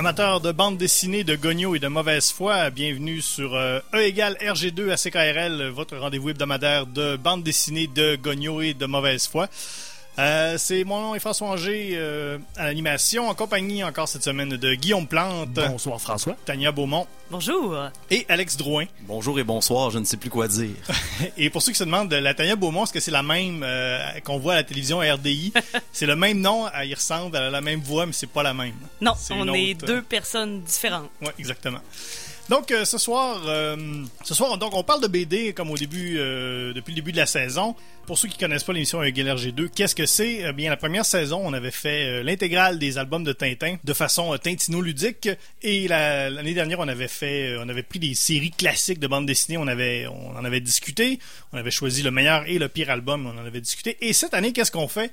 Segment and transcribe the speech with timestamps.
[0.00, 4.34] Amateurs de bande dessinée, de gogno et de mauvaise foi, bienvenue sur euh, E égale
[4.40, 9.50] RG2 à CKRL, votre rendez-vous hebdomadaire de bande dessinée, de gogno et de mauvaise foi.
[10.20, 14.50] Euh, c'est mon nom est François Anger euh, à l'animation, en compagnie encore cette semaine
[14.50, 16.36] de Guillaume Plante, Bonsoir François.
[16.44, 17.74] Tania Beaumont Bonjour.
[18.10, 18.84] et Alex Drouin.
[19.02, 20.74] Bonjour et bonsoir, je ne sais plus quoi dire.
[21.38, 23.98] Et pour ceux qui se demandent, la Tania Beaumont, est-ce que c'est la même euh,
[24.22, 25.54] qu'on voit à la télévision RDI?
[25.92, 28.42] c'est le même nom, elle y ressemble, elle a la même voix, mais c'est pas
[28.42, 28.74] la même.
[29.00, 31.08] Non, on une est autre, deux personnes différentes.
[31.22, 31.80] Ouais, exactement.
[32.50, 33.76] Donc euh, ce soir, euh,
[34.24, 37.16] ce soir, donc on parle de BD comme au début, euh, depuis le début de
[37.16, 37.76] la saison.
[38.08, 40.42] Pour ceux qui connaissent pas l'émission Egal RG2, qu'est-ce que c'est?
[40.48, 43.92] Eh Bien, la première saison, on avait fait euh, l'intégrale des albums de Tintin de
[43.92, 45.28] façon euh, Tintino-ludique,
[45.62, 49.06] et la- l'année dernière, on avait fait, euh, on avait pris des séries classiques de
[49.06, 51.20] bande dessinée, on avait, on en avait discuté,
[51.52, 53.96] on avait choisi le meilleur et le pire album, on en avait discuté.
[54.00, 55.12] Et cette année, qu'est-ce qu'on fait?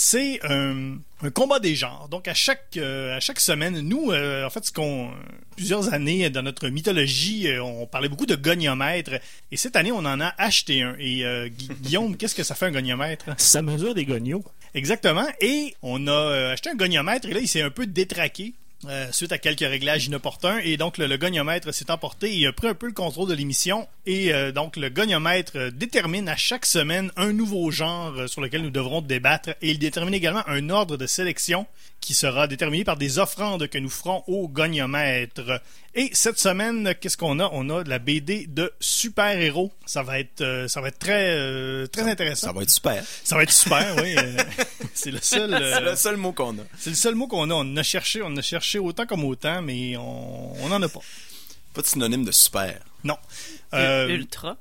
[0.00, 2.08] C'est un, un combat des genres.
[2.08, 5.10] Donc à chaque euh, à chaque semaine, nous, euh, en fait, ce qu'on
[5.56, 9.14] plusieurs années dans notre mythologie, euh, on parlait beaucoup de goniomètres.
[9.50, 10.94] Et cette année, on en a acheté un.
[11.00, 13.24] Et Gui- Guillaume, qu'est-ce que ça fait un goniomètre?
[13.38, 14.44] Ça mesure des gognos.
[14.74, 15.26] Exactement.
[15.40, 18.54] Et on a acheté un goniomètre et là, il s'est un peu détraqué.
[18.86, 20.58] Euh, suite à quelques réglages inopportuns.
[20.58, 22.38] Et donc le, le goniomètre s'est emporté.
[22.38, 23.88] Et a pris un peu le contrôle de l'émission.
[24.06, 28.62] Et euh, donc le goniomètre euh, détermine à chaque semaine un nouveau genre sur lequel
[28.62, 29.50] nous devrons débattre.
[29.62, 31.66] Et il détermine également un ordre de sélection
[32.08, 35.60] qui sera déterminé par des offrandes que nous ferons au goniomètre.
[35.94, 37.50] Et cette semaine, qu'est-ce qu'on a?
[37.52, 39.70] On a de la BD de super-héros.
[39.84, 42.46] Ça va être euh, ça va être très euh, très intéressant.
[42.46, 43.04] Ça va être super.
[43.24, 44.14] Ça va être super, oui.
[44.16, 44.38] euh,
[44.94, 45.52] c'est le seul.
[45.52, 46.62] euh, C'est le seul mot qu'on a.
[46.78, 47.54] c'est le seul mot qu'on a.
[47.54, 51.00] On a cherché, on a cherché autant comme autant, mais on on en a pas.
[51.74, 52.80] Pas de synonyme de super.
[53.04, 53.18] Non.
[53.74, 54.56] Euh, Ultra.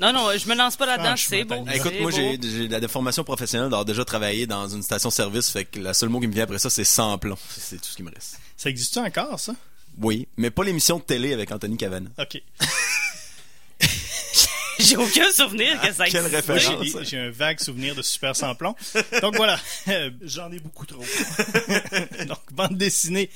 [0.00, 1.64] Non, non, je me lance pas là-dedans, c'est beau.
[1.72, 5.80] Écoute, moi, j'ai de la déformation professionnelle d'avoir déjà travaillé dans une station-service, fait que
[5.80, 7.36] le seul mot qui me vient après ça, c'est sans plomb.
[7.48, 8.38] C'est tout ce qui me reste.
[8.56, 9.54] ça existe encore, ça?
[10.00, 12.08] Oui, mais pas l'émission de télé avec Anthony Cavana.
[12.18, 12.40] Ok.
[14.78, 16.52] J'ai aucun souvenir que ça quelle existait.
[16.52, 17.08] Moi, référence.
[17.08, 18.76] j'ai un vague souvenir de Super Samplon.
[19.22, 19.58] Donc voilà.
[20.22, 21.02] J'en ai beaucoup trop.
[22.28, 23.28] Donc bande dessinée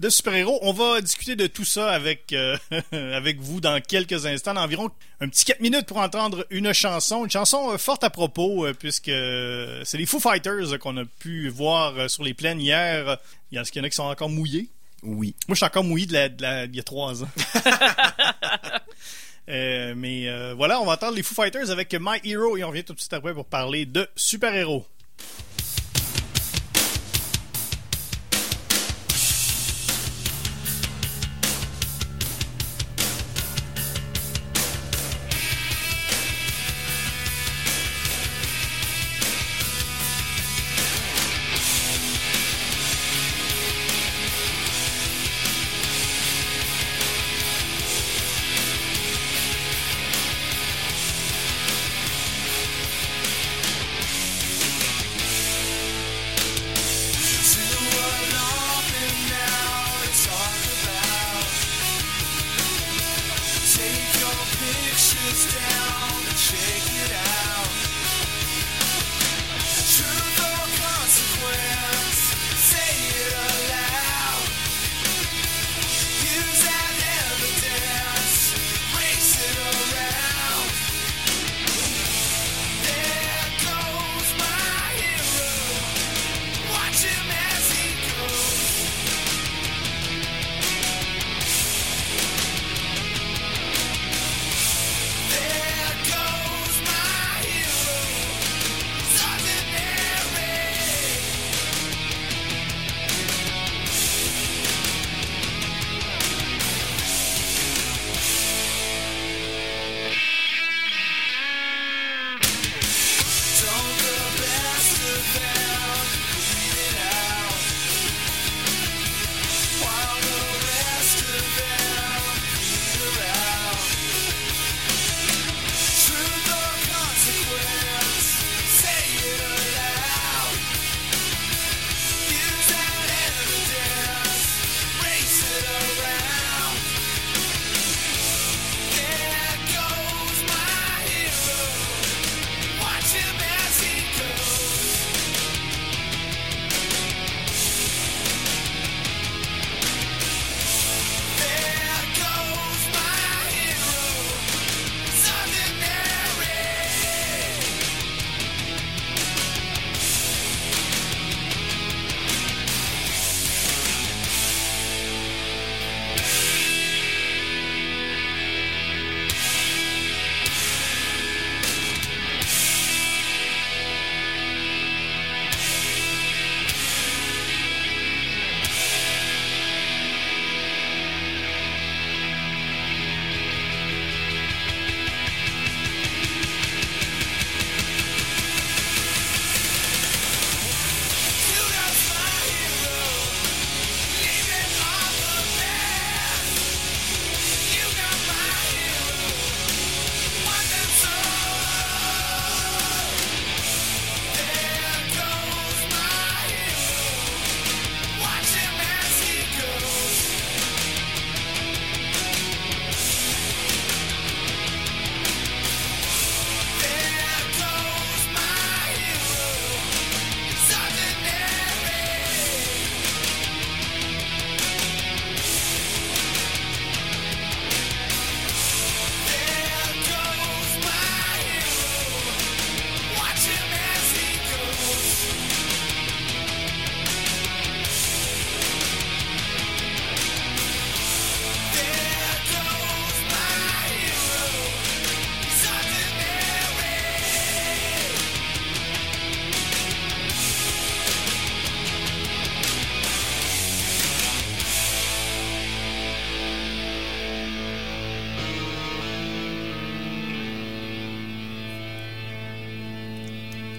[0.00, 0.58] de super-héros.
[0.62, 2.56] On va discuter de tout ça avec euh,
[2.92, 4.90] avec vous dans quelques instants, dans environ
[5.20, 8.72] un petit 4 minutes pour entendre une chanson, une chanson euh, forte à propos euh,
[8.74, 9.12] puisque
[9.84, 13.18] c'est les Foo Fighters qu'on a pu voir sur les plaines hier.
[13.52, 14.68] Il y en a, il y en a qui sont encore mouillés?
[15.02, 15.34] Oui.
[15.48, 17.28] Moi, je suis encore mouillé de la, de la- il y a trois ans.
[19.48, 22.68] Euh, mais euh, voilà, on va entendre les Foo Fighters avec My Hero et on
[22.68, 24.86] revient tout de suite après pour parler de super-héros.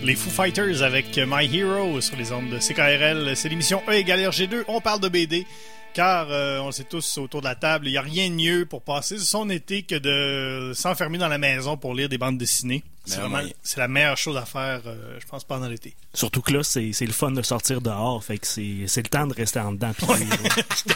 [0.03, 3.35] Les Foo Fighters avec My Hero sur les ondes de CKRL.
[3.35, 4.63] C'est l'émission E égale RG2.
[4.67, 5.45] On parle de BD.
[5.93, 8.65] Car euh, on sait tous autour de la table, il n'y a rien de mieux
[8.65, 12.81] pour passer son été que de s'enfermer dans la maison pour lire des bandes dessinées.
[13.03, 15.93] C'est Meilleur vraiment c'est la meilleure chose à faire, euh, je pense, pendant l'été.
[16.13, 18.23] Surtout que là, c'est c'est le fun de sortir dehors.
[18.23, 19.91] Fait que c'est c'est le temps de rester en dedans.
[19.99, 20.27] lire.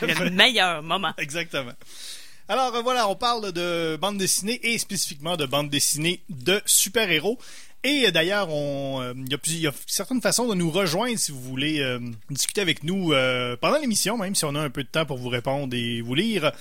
[0.23, 1.13] Le meilleur moment.
[1.17, 1.73] Exactement.
[2.47, 7.37] Alors euh, voilà, on parle de bande dessinée et spécifiquement de bande dessinée de super-héros.
[7.85, 9.13] Et euh, d'ailleurs, euh,
[9.45, 11.99] il y, a certaines façons de nous rejoindre si vous voulez euh,
[12.31, 13.13] discuter avec nous
[13.61, 16.15] pendant l'émission, même si on a un peu de temps pour vous répondre et vous
[16.15, 16.51] lire.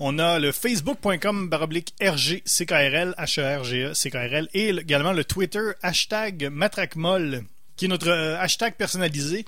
[0.00, 7.44] On a le facebook.com baroblique RGCKRL, H-E-R-G-E, CKRL, et également le Twitter hashtag matraquemol,
[7.76, 9.44] qui est notre hashtag personnalisé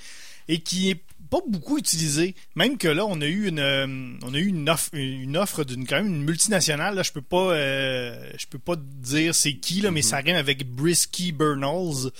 [0.49, 1.01] et qui est
[1.41, 2.35] pas beaucoup utilisé.
[2.55, 3.87] Même que là, on a eu une, euh,
[4.23, 6.95] on a eu une offre, une offre d'une quand même une multinationale.
[6.95, 10.37] Là, je peux pas, euh, je peux pas dire c'est qui là, mais ça rime
[10.37, 12.11] avec Brisky Burnals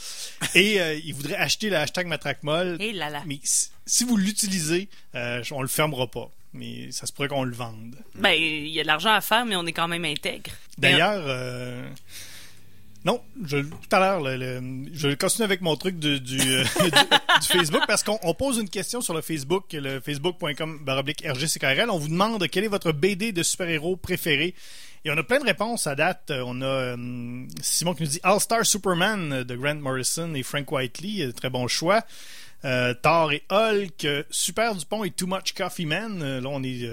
[0.55, 2.77] et euh, ils voudraient acheter le hashtag matraquemol.
[2.81, 3.23] Et là là.
[3.27, 6.31] Mais si- si vous l'utilisez, euh, on le fermera pas.
[6.53, 7.97] Mais ça se pourrait qu'on le vende.
[8.15, 10.53] Ben, il y a de l'argent à faire, mais on est quand même intègre.
[10.79, 11.89] D'ailleurs, euh,
[13.05, 13.57] non, tout
[13.93, 16.65] à l'heure, je continue avec mon truc du, euh,
[17.43, 21.91] Facebook parce qu'on on pose une question sur le Facebook, le facebook.com RGCKRL.
[21.91, 24.55] On vous demande quel est votre BD de super-héros préféré.
[25.05, 26.33] Et on a plein de réponses à date.
[26.35, 31.27] On a euh, Simon qui nous dit All-Star Superman de Grant Morrison et Frank Whiteley.
[31.27, 32.03] Euh, Très bon choix.
[33.03, 36.39] Thor et Hulk, Super Dupont et Too Much Coffee Man.
[36.41, 36.89] Là, on est...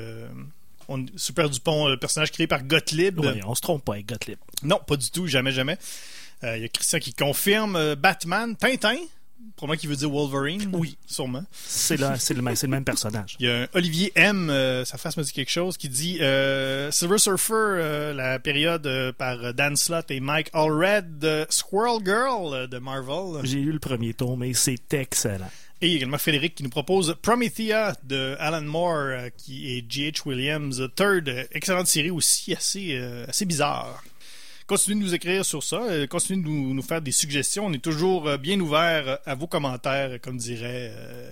[0.87, 3.19] on- Super Dupont, le personnage créé par Gottlieb.
[3.19, 4.37] Ouais, on se trompe pas avec Gottlieb.
[4.63, 5.77] Non, pas du tout, jamais, jamais.
[6.43, 8.95] Euh, Il y a Christian qui confirme euh, Batman, Tintin,
[9.55, 10.69] probablement qui veut dire Wolverine.
[10.73, 11.43] Oui, sûrement.
[11.53, 13.35] C'est le, même- le même personnage.
[13.39, 16.17] Il y a un Olivier M, euh, sa face me dit quelque chose, qui dit
[16.21, 21.99] euh, Silver Surfer, euh, la période euh, par Dan Slott et Mike Allred, euh, Squirrel
[22.03, 23.41] Girl euh, de Marvel.
[23.45, 25.49] J'ai lu le premier tour, mais c'est excellent.
[25.83, 30.21] Et également Frédéric qui nous propose Promethea de Alan Moore euh, qui est G.H.
[30.27, 31.47] Williams Third.
[31.51, 34.03] Excellente série aussi, assez, euh, assez bizarre.
[34.67, 35.81] Continuez de nous écrire sur ça.
[35.89, 37.65] euh, Continuez de nous, nous faire des suggestions.
[37.65, 41.31] On est toujours bien ouvert à vos commentaires, comme dirait euh,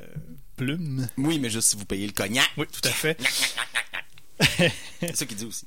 [0.58, 1.08] Plume.
[1.18, 2.50] Oui, mais juste si vous payez le cognac.
[2.58, 3.18] Oui, tout à fait.
[5.00, 5.65] C'est ça qu'il dit aussi.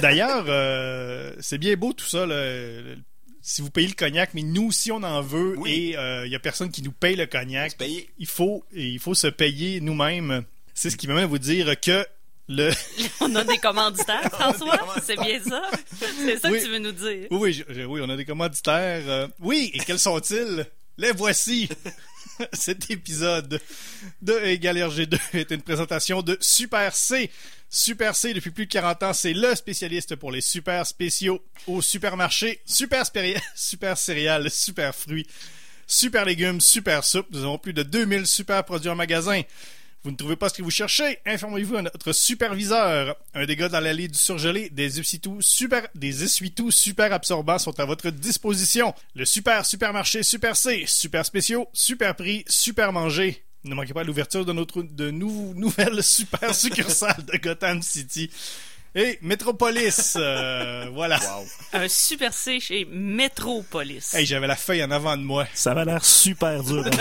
[0.00, 2.26] D'ailleurs, euh, c'est bien beau tout ça.
[2.26, 2.96] le-
[3.46, 5.90] si vous payez le cognac, mais nous aussi on en veut Oui.
[5.90, 7.76] et euh, il y a personne qui nous paye le cognac.
[8.18, 10.44] Il faut, il faut se payer nous-mêmes.
[10.72, 12.06] C'est ce qui m'amène à vous dire que
[12.48, 12.70] le.
[13.20, 14.78] On a des commanditaires, François?
[15.04, 15.62] C'est bien ça?
[16.00, 16.58] C'est ça Oui.
[16.58, 17.26] que tu veux nous dire?
[17.30, 19.02] Oui, oui, je- je- oui, on a des commanditaires.
[19.08, 20.66] euh, Oui, et quels sont-ils?
[20.96, 21.68] Les voici.
[22.52, 23.60] Cet épisode
[24.20, 27.30] de Égal RG2 est une présentation de Super C.
[27.76, 31.82] Super C, depuis plus de 40 ans, c'est le spécialiste pour les super spéciaux au
[31.82, 32.60] supermarché.
[32.64, 33.04] Super,
[33.96, 35.26] céréales, super fruits,
[35.84, 37.26] super légumes, super soupe.
[37.32, 39.42] Nous avons plus de 2000 super produits en magasin.
[40.04, 41.18] Vous ne trouvez pas ce que vous cherchez?
[41.26, 43.16] Informez-vous à notre superviseur.
[43.34, 47.84] Un dégât dans l'allée du surgelé, des essuie-tout super, des essuie-tout super absorbants sont à
[47.84, 48.94] votre disposition.
[49.16, 53.44] Le super supermarché Super C, super spéciaux, super prix, super manger.
[53.64, 58.30] Ne manquez pas l'ouverture de notre de nou- nouvelle super succursale de Gotham City.
[58.96, 61.18] Et Metropolis, euh, voilà.
[61.18, 61.44] Wow.
[61.72, 64.14] Un Super C chez Metropolis.
[64.14, 65.46] Hey, j'avais la feuille en avant de moi.
[65.52, 66.84] Ça avait l'air super dur.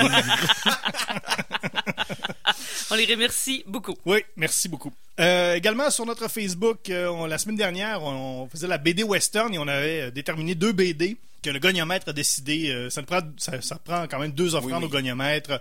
[2.91, 3.95] On les remercie beaucoup.
[4.05, 4.91] Oui, merci beaucoup.
[5.19, 9.03] Euh, également sur notre Facebook, euh, on- la semaine dernière, on, on faisait la BD
[9.03, 12.69] Western et on avait déterminé deux BD que le goniomètre a décidé.
[12.71, 14.85] euh, ça, prend, ça, ça prend quand même deux offrandes Oui, oui.
[14.85, 15.59] au goniomètre.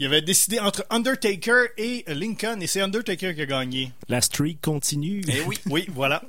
[0.00, 3.92] Il avait décidé entre Undertaker et Lincoln et c'est Undertaker qui a gagné.
[4.08, 5.22] La streak continue.
[5.26, 5.58] Eh oui.
[5.66, 6.22] Oui, voilà.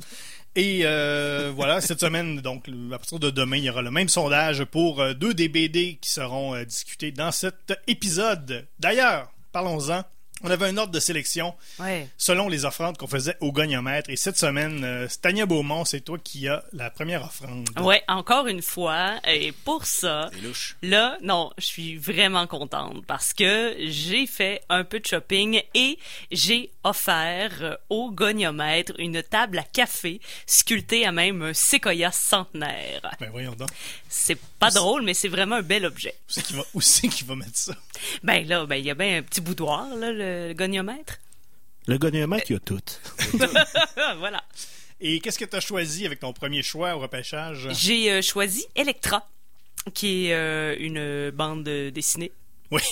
[0.56, 4.10] Et euh, voilà, cette semaine, donc à partir de demain, il y aura le même
[4.10, 8.66] sondage pour euh, deux des BD qui seront euh, discutés dans cet épisode.
[8.80, 10.04] D'ailleurs, parlons-en.
[10.44, 12.08] On avait un ordre de sélection Ouais.
[12.18, 14.10] selon les offrandes qu'on faisait au goniomètre.
[14.10, 17.68] Et cette semaine, euh, Stania Beaumont, c'est toi qui as la première offrande.
[17.82, 19.16] Ouais, encore une fois.
[19.28, 20.30] Et pour ça.
[20.82, 25.98] Là, non, je suis vraiment contente parce que j'ai fait un peu de shopping et
[26.32, 33.02] j'ai offert euh, au goniomètre une table à café sculptée à même un séquoia centenaire.
[33.20, 33.70] Ben voyons donc.
[34.08, 36.14] C'est pas drôle, mais c'est vraiment un bel objet.
[36.14, 36.64] Où c'est qui va,
[37.16, 37.76] qui va mettre ça?
[38.24, 41.20] Ben là, ben il y a bien un petit boudoir, là, le goniomètre.
[41.88, 42.80] Le goniomètre, il y a tout.
[44.20, 44.44] voilà.
[45.02, 47.70] Et qu'est-ce que tu as choisi avec ton premier choix au repêchage?
[47.72, 49.28] J'ai euh, choisi Electra,
[49.94, 52.32] qui est euh, une bande dessinée
[52.72, 52.82] Oui.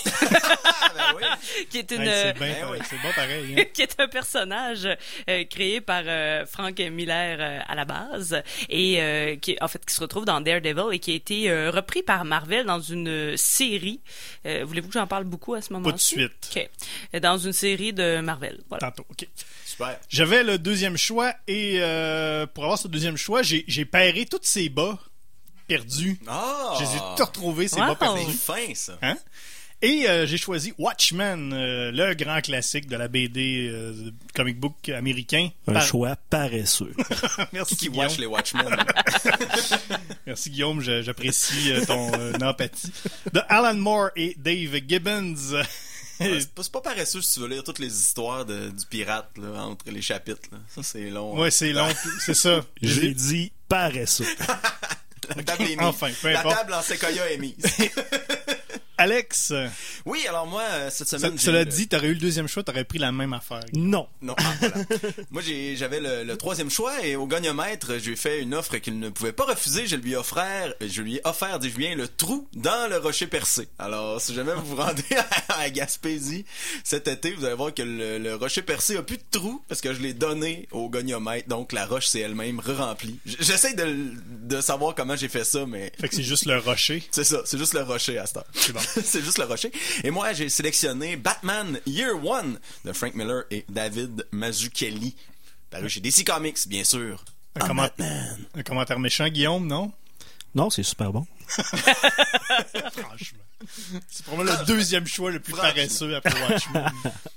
[1.00, 1.64] Ah, ben oui.
[1.70, 2.86] qui est une Hey, c'est bien Ben pareil, oui.
[2.90, 3.54] c'est bon pareil.
[3.58, 3.64] hein.
[3.74, 4.88] qui est un personnage
[5.28, 9.84] euh, créé par euh, Frank Miller euh, à la base et euh, qui en fait
[9.84, 13.36] qui se retrouve dans Daredevil et qui a été euh, repris par Marvel dans une
[13.36, 14.00] série.
[14.46, 16.50] Euh, Voulez-vous que j'en parle beaucoup à ce moment-là Pas de suite.
[16.56, 16.68] Ok.
[17.14, 18.60] Euh, Dans une série de Marvel.
[18.68, 18.90] Voilà.
[18.90, 19.28] Tantôt, ok.
[19.64, 19.98] Super.
[20.08, 24.40] J'avais le deuxième choix et euh, pour avoir ce deuxième choix, j'ai j'ai pairé tous
[24.42, 24.98] ces bas
[25.68, 26.18] perdus.
[26.26, 26.74] Ah!
[26.78, 27.86] Je les ai tous retrouvés, ces Wow.
[27.88, 28.32] bas C'est perdus.
[28.38, 28.98] fin, ça.
[29.02, 29.16] Hein?
[29.80, 34.88] Et euh, j'ai choisi Watchmen, euh, le grand classique de la BD euh, comic book
[34.88, 35.50] américain.
[35.68, 36.92] Un Par- choix paresseux.
[37.52, 38.06] Merci, Qui Guillaume.
[38.06, 38.66] watch les Watchmen?
[40.26, 42.90] Merci Guillaume, je- j'apprécie euh, ton euh, empathie.
[43.32, 45.34] De Alan Moore et Dave Gibbons.
[46.20, 49.62] Ouais, c'est pas, paresseux si tu veux lire toutes les histoires de- du pirate là,
[49.64, 50.48] entre les chapitres.
[50.50, 50.58] là.
[50.74, 51.38] Ça, c'est long.
[51.38, 52.64] ouais, c'est long, c'est ça.
[52.82, 54.26] J'ai dit paresseux.
[55.36, 55.78] La table est mise.
[55.82, 56.56] Enfin, peu La importe.
[56.56, 57.54] table en séquoia est mise.
[58.98, 59.52] Alex,
[60.06, 61.38] oui, alors moi, euh, cette ce- semaine...
[61.38, 63.60] cela le- dit, t'aurais eu le deuxième choix, t'aurais pris la même affaire.
[63.72, 64.08] Non.
[64.22, 64.74] Non, ah, voilà.
[65.30, 68.98] Moi, j'ai- j'avais le, le troisième choix et au gagnomètre, j'ai fait une offre qu'il
[68.98, 69.86] ne pouvait pas refuser.
[69.86, 73.26] Je lui ai offert, je lui ai offert, dis-je bien, le trou dans le rocher
[73.28, 73.68] percé.
[73.78, 75.04] Alors, si jamais vous vous rendez
[75.48, 76.44] à, à Gaspésie
[76.84, 79.80] cet été, vous allez voir que le, le rocher percé a plus de trou parce
[79.80, 81.48] que je l'ai donné au goniomètre.
[81.48, 83.18] Donc, la roche s'est elle-même re-remplie.
[83.24, 84.12] J'essaie de,
[84.42, 87.02] de savoir comment j'ai fait ça, mais Fait que c'est juste le rocher.
[87.12, 88.44] c'est ça, c'est juste le rocher à cette heure.
[88.54, 88.80] C'est bon.
[89.04, 89.70] c'est juste le rocher.
[90.04, 95.14] Et moi, j'ai sélectionné Batman Year One de Frank Miller et David Mazzucchelli.
[95.70, 97.24] Paru chez DC Comics, bien sûr.
[97.56, 98.38] Un, comment- Batman.
[98.54, 99.92] un commentaire méchant, Guillaume, non?
[100.54, 101.26] Non, c'est super bon.
[101.48, 103.38] Franchement.
[104.08, 106.90] C'est probablement le deuxième choix le plus paresseux après Watchmen.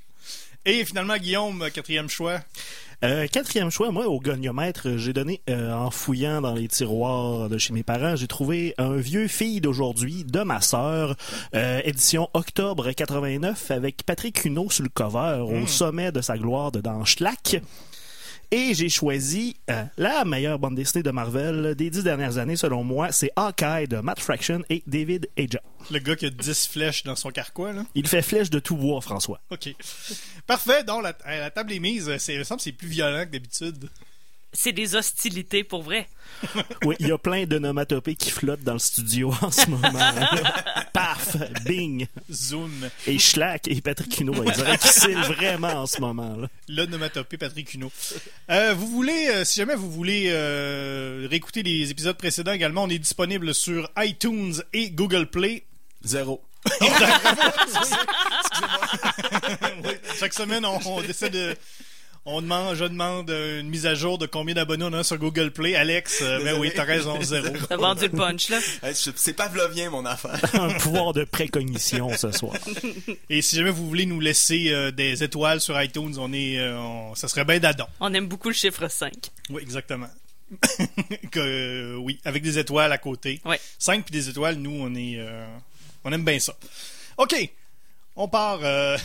[0.65, 2.39] Et finalement, Guillaume, quatrième choix?
[3.03, 7.57] Euh, quatrième choix, moi, au goniomètre, j'ai donné, euh, en fouillant dans les tiroirs de
[7.57, 11.15] chez mes parents, j'ai trouvé un vieux fille d'aujourd'hui, de ma sœur,
[11.55, 16.71] euh, édition octobre 89, avec Patrick Huneau sur le cover, au sommet de sa gloire
[16.71, 17.61] de dans Schlack.
[18.53, 22.83] Et j'ai choisi euh, la meilleure bande dessinée de Marvel des dix dernières années, selon
[22.83, 23.11] moi.
[23.13, 25.61] C'est Hawkeye de Matt Fraction et David Aja.
[25.89, 27.85] Le gars qui a 10 flèches dans son carquois, là.
[27.95, 29.39] Il fait flèche de tout bois, François.
[29.51, 29.73] OK.
[30.47, 30.83] Parfait.
[30.83, 32.13] Donc, la, la table est mise.
[32.17, 33.89] C'est, il me semble que c'est plus violent que d'habitude.
[34.53, 36.07] C'est des hostilités pour vrai.
[36.85, 39.91] Oui, il y a plein de nomatopées qui flottent dans le studio en ce moment.
[40.93, 42.89] Paf, bing, Zoom.
[43.05, 46.35] et Schlack et Patrick Huneau, qu'ils cillent vraiment en ce moment.
[46.37, 46.47] Là.
[46.67, 47.91] L'onomatopée Patrick Huneau.
[48.49, 52.89] Euh, vous voulez, euh, si jamais vous voulez euh, réécouter les épisodes précédents également, on
[52.89, 55.65] est disponible sur iTunes et Google Play.
[56.03, 56.41] Zéro.
[56.81, 56.87] Oui,
[60.19, 61.55] Chaque semaine, on, on décide de...
[62.23, 65.17] On demande, je demande euh, une mise à jour de combien d'abonnés on a sur
[65.17, 65.75] Google Play.
[65.75, 67.47] Alex, euh, ben oui, t'as raison, zéro.
[67.69, 68.59] T'as vendu le punch, là?
[68.93, 70.39] C'est pavlovien, mon affaire.
[70.53, 72.53] Un pouvoir de précognition ce soir.
[73.27, 76.77] Et si jamais vous voulez nous laisser euh, des étoiles sur iTunes, on est, euh,
[76.77, 77.87] on- ça serait bien d'adon.
[77.99, 79.11] On aime beaucoup le chiffre 5.
[79.49, 80.09] Oui, exactement.
[81.31, 83.41] que, euh, oui, avec des étoiles à côté.
[83.45, 83.59] Ouais.
[83.79, 85.43] 5 puis des étoiles, nous, on est, euh,
[86.03, 86.53] on aime bien ça.
[87.17, 87.33] OK,
[88.15, 88.95] on part, euh,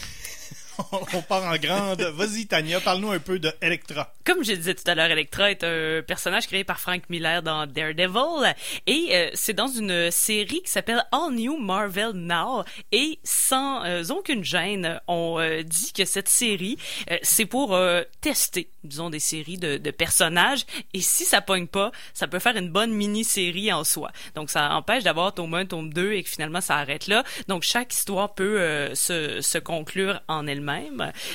[1.13, 2.03] on part en grande.
[2.03, 4.13] Vas-y, Tania, parle-nous un peu de Electra.
[4.25, 7.67] Comme je disais tout à l'heure, Electra est un personnage créé par Frank Miller dans
[7.67, 8.55] Daredevil
[8.87, 14.03] et euh, c'est dans une série qui s'appelle All New Marvel Now et sans euh,
[14.11, 16.77] aucune gêne, on euh, dit que cette série
[17.23, 17.79] c'est pour
[18.21, 22.71] tester, disons des séries de, personnages et si ça pogne pas, ça peut faire une
[22.71, 24.11] bonne mini-série en soi.
[24.35, 27.25] Donc ça empêche d'avoir tome 1, tome 2 et que finalement ça arrête là.
[27.49, 30.66] Donc chaque histoire peut se conclure en elle-même.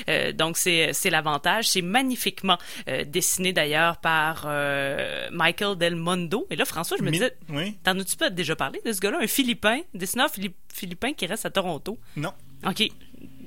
[0.09, 2.57] Euh, donc c'est l'avantage, c'est magnifiquement
[2.87, 6.45] euh, dessiné d'ailleurs par euh, Michael Del Mondo.
[6.49, 7.77] Et là, François, je me disais, Oui?
[7.83, 9.19] t'en as-tu pas déjà parlé de ce gars-là?
[9.21, 11.97] Un Philippin, dessineur phili- philippin qui reste à Toronto.
[12.15, 12.33] Non,
[12.67, 12.83] OK.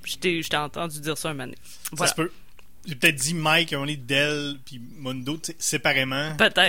[0.06, 1.56] Je t'ai entendu dire ça un moment donné.
[1.96, 2.30] ça se peut.
[2.86, 4.80] J'ai peut-être dit Mike, on est Dell puis
[5.46, 6.34] sais, séparément.
[6.36, 6.68] Peut-être.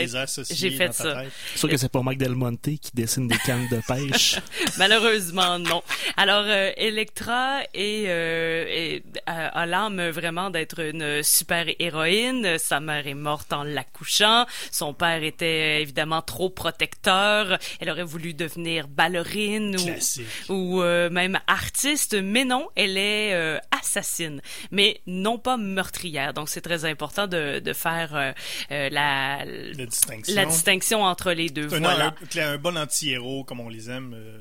[0.50, 1.22] J'ai fait dans ta ça.
[1.24, 1.31] tête.
[1.53, 4.39] C'est sûr que c'est pas Mike Del Monte qui dessine des cannes de pêche.
[4.77, 5.84] Malheureusement, non.
[6.17, 12.57] Alors, euh, Electra est, euh, est- a, a l'âme vraiment d'être une super héroïne.
[12.60, 14.45] Sa mère est morte en l'accouchant.
[14.72, 17.57] Son père était évidemment trop protecteur.
[17.79, 20.25] Elle aurait voulu devenir ballerine ou, Classique.
[20.50, 24.41] ou euh, même artiste, mais non, elle est euh, assassine,
[24.72, 26.04] mais non pas meurtrière.
[26.33, 28.31] Donc, c'est très important de, de faire euh,
[28.71, 30.35] euh, la, La distinction.
[30.35, 31.74] la distinction entre les deux.
[31.74, 32.13] Un, Voilà.
[32.38, 34.13] un- un bon anti-héros, comme on les aime.
[34.15, 34.38] euh,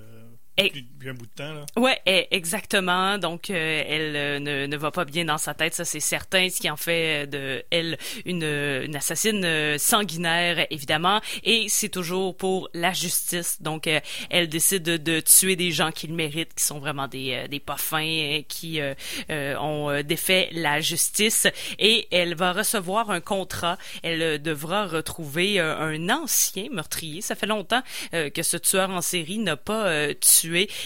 [0.56, 1.52] depuis, depuis un bout de temps.
[1.54, 1.66] Là.
[1.76, 3.18] Ouais, exactement.
[3.18, 6.48] Donc, euh, elle euh, ne, ne va pas bien dans sa tête, ça c'est certain.
[6.48, 11.20] Ce qui en fait de elle une, une assassine euh, sanguinaire, évidemment.
[11.42, 13.60] Et c'est toujours pour la justice.
[13.60, 17.08] Donc, euh, elle décide de, de tuer des gens qui le méritent, qui sont vraiment
[17.08, 18.94] des, euh, des pas fins, euh, qui euh,
[19.30, 21.46] euh, ont euh, défait la justice.
[21.78, 23.78] Et elle va recevoir un contrat.
[24.02, 27.20] Elle euh, devra retrouver euh, un ancien meurtrier.
[27.20, 27.82] Ça fait longtemps
[28.12, 30.14] euh, que ce tueur en série n'a pas euh,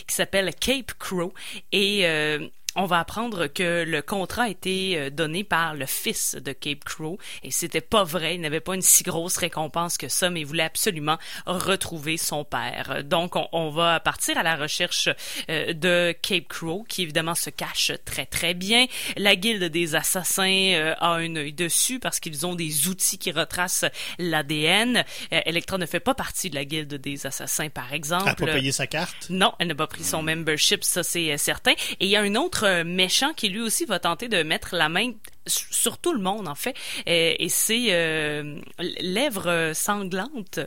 [0.06, 1.32] qui s'appelle Cape Crow.
[1.72, 6.36] Et euh, on va apprendre que le contrat a été euh, donné par le fils
[6.36, 10.08] de Cape Crow et c'était pas vrai, il n'avait pas une si grosse récompense que
[10.08, 13.02] ça, mais il voulait absolument retrouver son père.
[13.04, 15.08] Donc on, on va partir à la recherche
[15.50, 18.86] euh, de Cape Crow qui évidemment se cache très très bien.
[19.16, 23.32] La guilde des assassins euh, a un œil dessus parce qu'ils ont des outils qui
[23.32, 23.86] retracent
[24.20, 25.04] l'ADN.
[25.32, 28.34] Euh, Electra ne fait pas partie de la guilde des assassins par exemple.
[28.38, 29.26] Elle n'a pas payé sa carte?
[29.30, 31.72] Non, elle n'a pas pris son membership, ça c'est certain.
[31.98, 34.74] Et il y a un autre euh, méchant qui lui aussi va tenter de mettre
[34.74, 35.12] la main
[35.46, 36.76] sur tout le monde en fait.
[37.08, 38.60] Euh, et c'est euh,
[39.00, 40.60] Lèvre sanglante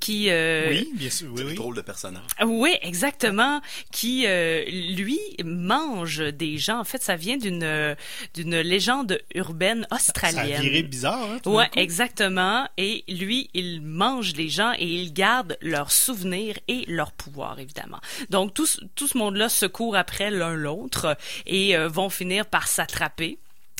[0.00, 1.28] qui euh, Oui, bien sûr.
[1.30, 1.54] Oui, C'est un oui.
[1.54, 2.22] drôle de personnage.
[2.44, 3.60] oui, exactement.
[3.92, 6.78] Qui euh, lui mange des gens.
[6.80, 7.94] En fait, ça vient d'une euh,
[8.34, 10.60] d'une légende urbaine Ça a australienne.
[10.62, 11.30] viré bizarre.
[11.30, 12.68] Hein, tout Ouais, exactement.
[12.76, 18.00] Et lui, il mange les gens et il garde leurs souvenirs et leurs pouvoirs, évidemment.
[18.30, 22.46] Donc, tout, ce- tout ce monde-là se court après l'un l'autre et euh, vont finir
[22.46, 23.38] par s'attraper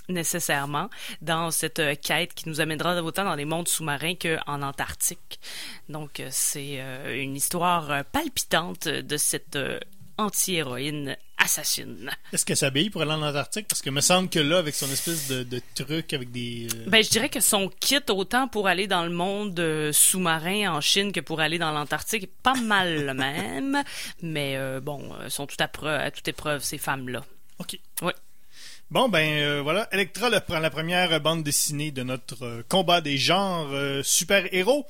[0.08, 0.88] nécessairement
[1.20, 5.40] dans cette euh, quête qui nous amènera autant dans les mondes sous-marins qu'en Antarctique.
[5.88, 9.78] Donc, euh, c'est euh, une histoire palpitante de cette euh,
[10.16, 12.10] anti-héroïne assassine.
[12.32, 13.66] Est-ce qu'elle s'habille pour aller en Antarctique?
[13.68, 16.68] Parce que me semble que là, avec son espèce de, de truc avec des.
[16.74, 20.72] euh, Ben, je dirais que son kit, autant pour aller dans le monde euh, sous-marin
[20.72, 23.82] en Chine que pour aller dans l'Antarctique, est pas mal le même.
[24.22, 27.24] Mais euh, bon, sont tout à, toute épreuve, ces femmes-là.
[27.58, 27.78] OK.
[28.02, 28.14] Ouais.
[28.90, 29.88] Bon, ben euh, voilà.
[29.92, 34.86] Electra, le- la première bande dessinée de notre euh, combat des genres euh, super-héros.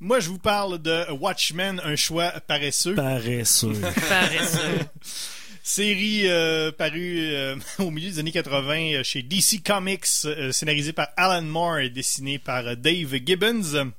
[0.00, 2.94] Moi, je vous parle de Watchmen, un choix paresseux.
[2.94, 3.72] Paresseux.
[4.08, 4.80] Paresseux.
[5.62, 10.92] Série euh, parue euh, au milieu des années 80 euh, chez DC Comics, euh, scénarisée
[10.92, 13.90] par Alan Moore et dessinée par euh, Dave Gibbons.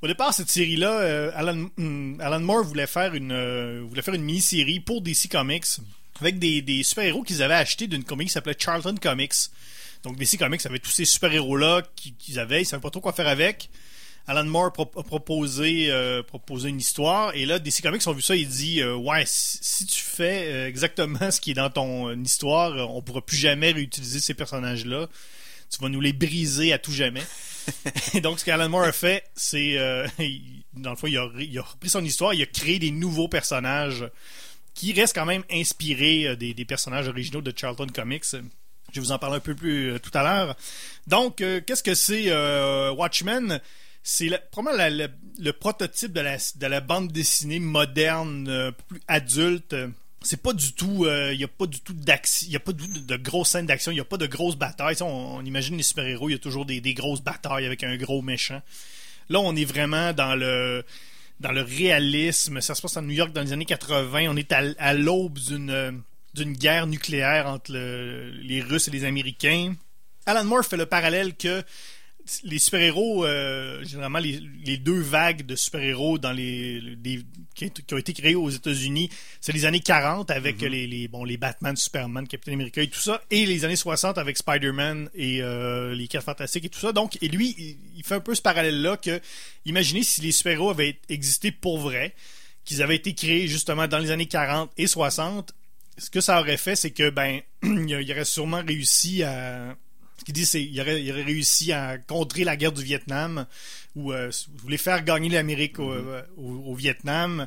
[0.00, 1.68] Au départ, cette série-là, euh, Alan,
[2.20, 5.64] Alan Moore voulait faire une, euh, voulait faire une mini-série pour DC Comics
[6.20, 9.32] avec des, des super-héros qu'ils avaient achetés d'une compagnie qui s'appelait Charlton Comics.
[10.04, 11.82] Donc DC Comics avait tous ces super-héros-là
[12.18, 13.68] qu'ils avaient, ils savaient pas trop quoi faire avec.
[14.26, 17.34] Alan Moore pro- a proposé, euh, proposé une histoire.
[17.34, 18.36] Et là DC Comics ont vu ça.
[18.36, 22.12] Et dit euh, ouais si, si tu fais euh, exactement ce qui est dans ton
[22.22, 25.08] histoire on pourra plus jamais réutiliser ces personnages là
[25.70, 27.22] tu vas nous les briser à tout jamais.
[28.14, 29.76] Et donc ce qu'Alan Moore a fait c'est
[30.18, 32.34] il- dans le fond il a, il a repris son histoire.
[32.34, 34.04] Il a créé des nouveaux personnages
[34.78, 39.10] qui restent quand même inspirés euh, des, personnages originaux de Charlton Comics je vais vous
[39.10, 40.56] en parler un peu plus euh, tout à l'heure
[41.08, 42.30] donc euh, qu'est-ce que c'est
[42.92, 43.60] Watchmen?
[44.04, 49.76] C'est probablement le prototype de la, de la bande dessinée moderne, plus adulte.
[50.22, 52.72] C'est pas du tout, il y a pas du tout d'action, il y a pas
[52.72, 54.96] de, grosses scènes d'action, il y a pas de grosses batailles.
[55.02, 58.62] On, imagine les super-héros, il y a toujours des grosses batailles avec un gros méchant.
[59.28, 60.84] Là, on est vraiment dans le
[61.40, 62.60] dans le réalisme.
[62.60, 64.26] Ça se passe à New York dans les années 80.
[64.28, 65.92] On est à, l'aube d'une euh,
[66.34, 69.74] d'une guerre nucléaire entre le- les Russes et les Américains.
[70.26, 71.62] Alan Moore fait le parallèle que
[72.44, 77.22] les super-héros, euh, généralement les, les deux vagues de super-héros dans les, les-
[77.54, 79.10] qui, qui ont été créés aux États-Unis,
[79.40, 83.00] c'est les années 40 avec les, les bon les Batman, Superman, Captain America et tout
[83.00, 86.92] ça, et les années 60 avec Spider-Man et euh, les Quatre Fantastiques et tout ça.
[86.92, 89.20] Donc, et lui, il, il fait un peu ce parallèle-là que,
[89.64, 92.14] imaginez si les super-héros avaient existé pour vrai,
[92.64, 95.52] qu'ils avaient été créés justement dans les années 40 et 60,
[95.96, 99.76] ce que ça aurait fait, c'est que ben, il aurait sûrement réussi à
[100.18, 103.46] ce qu'il dit, c'est qu'il aurait, il aurait réussi à contrer la guerre du Vietnam
[103.96, 107.46] ou euh, voulait faire gagner l'Amérique au, euh, au- au Vietnam.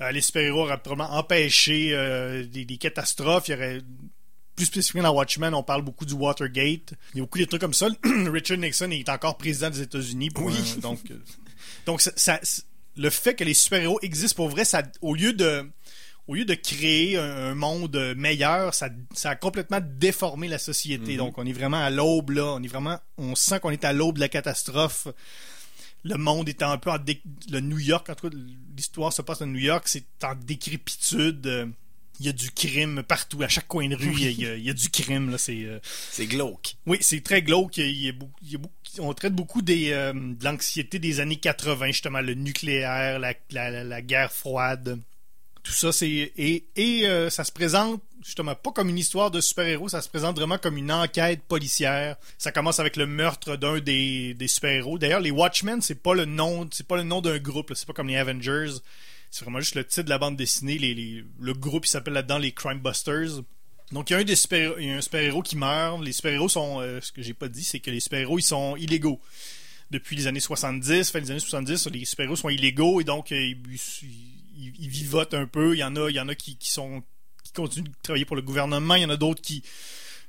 [0.00, 3.48] Euh, les super-héros auraient probablement empêché euh, des, des catastrophes.
[3.48, 3.80] Il y aurait
[4.56, 6.92] plus spécifiquement dans Watchmen, on parle beaucoup du Watergate.
[7.14, 7.86] Il y a beaucoup de trucs comme ça.
[8.04, 10.30] Richard Nixon est encore président des États-Unis.
[10.30, 10.54] pour Oui.
[10.82, 11.14] donc, euh,
[11.86, 12.40] donc ça, ça-
[12.96, 15.64] le fait que les super-héros existent pour vrai, ça, au lieu de
[16.28, 21.16] au lieu de créer un, un monde meilleur, ça, ça a complètement déformé la société.
[21.16, 22.44] Donc, on est vraiment à l'aube, là.
[22.54, 25.08] On est vraiment, on sent qu'on est à l'aube de la catastrophe.
[26.04, 28.36] Le monde est un peu en dé- le New York, en tout cas,
[28.76, 31.72] l'histoire se passe à New York, c'est en décrépitude.
[32.20, 34.68] Il y a du crime partout, à chaque coin de rue, il y a- il
[34.68, 35.38] y, du crime, là.
[35.38, 35.78] C'est, euh,
[36.10, 36.74] C'est glauque.
[36.86, 37.76] oui, c'est très glauque.
[37.78, 40.98] Il y a beaucoup, il y a beaucoup- on traite beaucoup des, euh, de l'anxiété
[40.98, 44.98] des années 80, justement, le nucléaire, la, la, la- la guerre froide,
[45.68, 49.42] tout ça, c'est et, et euh, ça se présente justement pas comme une histoire de
[49.42, 52.16] super-héros, ça se présente vraiment comme une enquête policière.
[52.38, 54.98] Ça commence avec le meurtre d'un des, des super-héros.
[54.98, 57.92] D'ailleurs, les Watchmen, c'est pas le nom, c'est pas le nom d'un groupe, c'est pas
[57.92, 58.76] comme les Avengers.
[59.30, 60.78] C'est vraiment juste le titre de la bande dessinée.
[60.78, 63.42] Les, le groupe, il s'appelle là-dedans les Crime Busters.
[63.92, 66.02] Donc, il y a un des super, y a un super-héros qui meurt.
[66.02, 68.74] Les super-héros sont, euh, ce que j'ai pas dit, c'est que les super-héros, ils sont
[68.76, 69.20] illégaux.
[69.90, 73.52] Depuis les années 70, fin des années 70, les super-héros sont illégaux et donc, euh,
[74.58, 75.74] ils vivotent un peu.
[75.74, 77.02] Il y en a, il y en a qui, qui sont,
[77.44, 78.94] qui continuent de travailler pour le gouvernement.
[78.96, 79.62] Il y en a d'autres qui,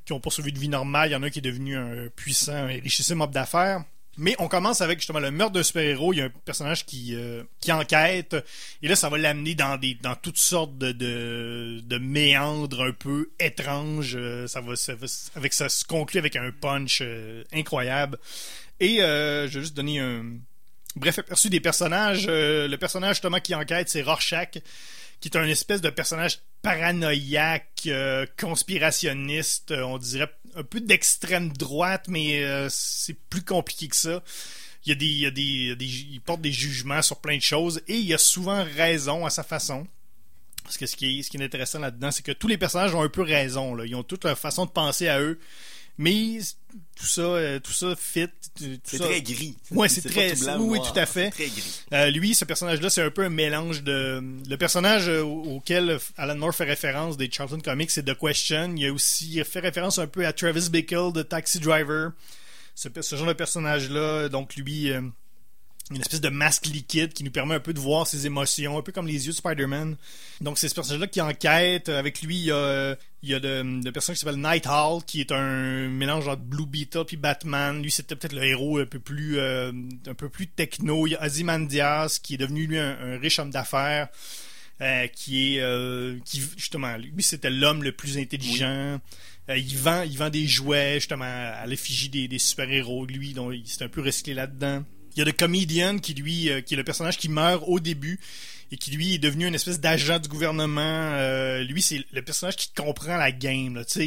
[0.06, 1.10] qui ont poursuivi une vie normale.
[1.10, 3.84] Il y en a qui est devenu un puissant et richissime homme d'affaires.
[4.22, 6.12] Mais on commence avec justement le meurtre d'un super-héros.
[6.12, 8.36] Il y a un personnage qui, euh, qui enquête.
[8.82, 12.92] Et là, ça va l'amener dans des dans toutes sortes de, de, de méandres un
[12.92, 14.16] peu étranges.
[14.18, 18.18] Euh, Ça va, ça va- avec ça se conclut avec un punch euh, incroyable.
[18.82, 20.24] Et je vais juste donner un
[20.96, 22.26] bref aperçu des personnages.
[22.28, 24.60] Euh, le personnage justement qui enquête, c'est Rorschach,
[25.20, 31.52] qui est un espèce de personnage paranoïaque, euh, conspirationniste, euh, on dirait un peu d'extrême
[31.54, 34.24] droite, mais c'est plus compliqué que ça.
[34.86, 37.98] Il y a des, il des, il porte des jugements sur plein de choses et
[37.98, 39.88] il a souvent raison à sa façon.
[40.64, 43.24] Parce que ce qui est, intéressant là-dedans, c'est que tous les personnages ont un peu
[43.24, 43.78] raison.
[43.84, 45.40] Ils ont toute leur façon de penser à eux.
[46.02, 46.40] Mais
[46.96, 48.30] tout ça, euh, tout ça fit.
[48.86, 49.56] C'est très gris.
[49.72, 51.30] Ouais, c'est très- blanc, oui, tout à fait.
[51.30, 51.82] Très gris.
[51.94, 54.24] Euh, lui, ce personnage-là, c'est un peu un mélange de.
[54.50, 58.76] Le personnage euh, auquel Alan Moore fait référence des Charlton Comics, c'est The Question.
[58.78, 62.12] Il a aussi fait référence un peu à Travis Bickle de Taxi Driver.
[62.76, 65.02] Ce, ce genre de personnage-là, donc lui, euh,
[65.92, 68.82] une espèce de masque liquide qui nous permet un peu de voir ses émotions, un
[68.84, 69.96] peu comme les yeux de Spider-Man.
[70.42, 71.90] Donc c'est ce personnage-là qui enquête.
[71.90, 75.20] Avec lui, il y a, il y a le, le personnage qui s'appelle Nighthawk, qui
[75.22, 77.82] est un mélange entre Blue Beetle puis Batman.
[77.82, 79.72] Lui, c'était peut-être le héros un peu plus euh,
[80.08, 81.08] un peu plus techno.
[81.08, 84.10] Il y a Ozymandias, qui est devenu lui un, un riche homme d'affaires.
[84.82, 89.00] euh, qui est euh, qui justement lui c'était l'homme le plus intelligent
[89.50, 93.34] Euh, il vend il vend des jouets justement à l'effigie des, des super héros lui
[93.34, 94.84] donc il s'est un peu recyclé là-dedans
[95.20, 97.80] il y a le comedian qui lui euh, qui est le personnage qui meurt au
[97.82, 98.20] début
[98.72, 100.80] et qui lui est devenu une espèce d'agent du gouvernement.
[100.82, 104.06] Euh, lui c'est le personnage qui comprend la game là, il, est-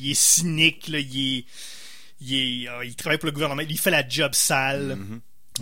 [0.00, 1.44] il est cynique là, il est
[2.22, 3.60] il, est, euh, il travaille pour le gouvernement.
[3.68, 4.96] Il fait la job sale.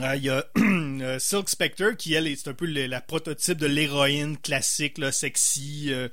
[0.00, 3.58] Euh, Il y a euh, Silk Spectre qui, elle, est un peu le- la prototype
[3.58, 6.08] de l'héroïne classique, là, sexy, euh,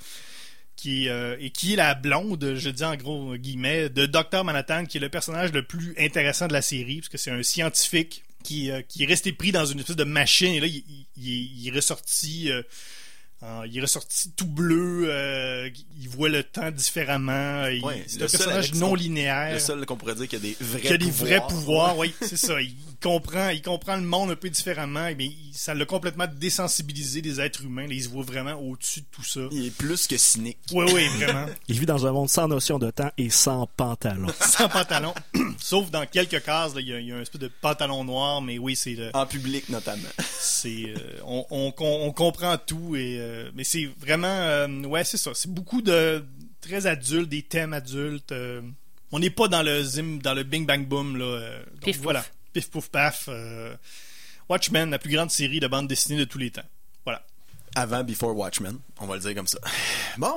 [0.76, 4.44] qui, et qui est la blonde, je dis en gros guillemets, de Dr.
[4.44, 7.44] Manhattan, qui est le personnage le plus intéressant de la série, parce que c'est un
[7.44, 10.84] scientifique qui, euh, qui est resté pris dans une espèce de machine, et là, il,
[11.18, 12.52] il- il est, ressorti...
[12.52, 12.62] euh,
[13.42, 17.66] en- il est ressorti tout bleu, euh, il voit le temps différemment.
[17.68, 20.28] il- Ouais, c'est le un seul personnage non son- linéaire Le seul qu'on pourrait dire
[20.28, 21.28] qu'il y a des vrais qui a des pouvoirs.
[21.28, 22.62] vrais pouvoirs, oui, c'est ça.
[22.62, 27.22] Il comprend, il comprend le monde un peu différemment, mais il- ça l'a complètement désensibilisé
[27.22, 27.88] des êtres humains.
[27.88, 29.42] Là, il se voit vraiment au-dessus de tout ça.
[29.52, 30.58] Il est plus que cynique.
[30.72, 31.48] Oui, oui, vraiment.
[31.68, 34.28] Il vit dans un monde sans notion de temps et sans pantalon.
[34.40, 35.14] Sans pantalon.
[35.58, 38.04] Sauf dans quelques cases, là, il y, a, il y a un espèce de pantalon
[38.04, 40.10] noir, mais oui, c'est le- En public, notamment.
[40.40, 45.04] c'est euh, on, on, on- on comprend tout et euh, mais c'est vraiment euh, ouais
[45.04, 45.32] c'est ça.
[45.34, 46.24] C'est beaucoup de
[46.62, 48.62] très adultes des thèmes adultes euh,
[49.12, 51.96] on n'est pas dans le zim dans le bing bang boom là euh, donc Pif,
[51.98, 52.04] pouf.
[52.04, 52.26] voilà.
[52.54, 53.74] Pif pouf paf euh,
[54.50, 56.62] Watchmen la plus grande série de bande dessinée de tous les temps.
[57.06, 57.24] Voilà.
[57.76, 59.60] Avant Before Watchmen, on va le dire comme ça.
[60.18, 60.34] Bon,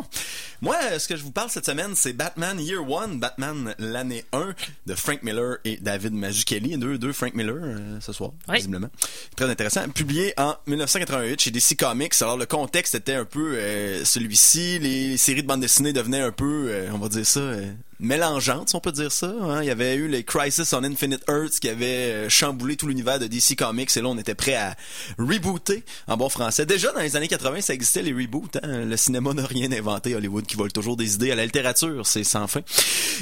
[0.62, 4.54] moi, ce que je vous parle cette semaine, c'est Batman Year One, Batman l'année 1
[4.86, 6.78] de Frank Miller et David Mazzucchelli.
[6.78, 8.56] Deux, deux Frank Miller euh, ce soir, Oui.
[8.56, 8.88] visiblement.
[9.36, 9.88] Très intéressant.
[9.88, 12.14] Publié en 1988 chez DC Comics.
[12.20, 14.78] Alors, le contexte était un peu euh, celui-ci.
[14.78, 18.68] Les, séries de bande dessinée devenaient un peu, euh, on va dire ça, euh, mélangeantes,
[18.70, 19.26] si on peut dire ça.
[19.42, 19.62] hein.
[19.62, 23.18] Il y avait eu les Crisis on Infinite Earths qui avaient euh, chamboulé tout l'univers
[23.18, 24.76] de DC Comics et là, on était prêt à
[25.18, 26.66] rebooter en bon français.
[26.66, 28.53] Déjà, dans les années 80, ça existait les reboots.
[28.62, 30.14] Le cinéma n'a rien inventé.
[30.14, 32.60] Hollywood qui vole toujours des idées à la littérature, c'est sans fin.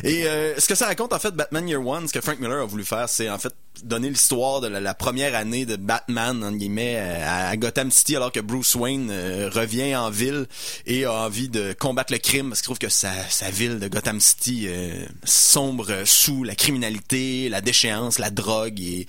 [0.04, 2.62] Et euh, ce que ça raconte, en fait, Batman Year One, ce que Frank Miller
[2.62, 6.44] a voulu faire, c'est en fait donner l'histoire de la, la première année de Batman,
[6.44, 10.46] entre guillemets, euh, à, à Gotham City, alors que Bruce Wayne euh, revient en ville
[10.86, 13.88] et a envie de combattre le crime, parce qu'il trouve que sa, sa ville de
[13.88, 19.06] Gotham City euh, sombre sous la criminalité, la déchéance, la drogue et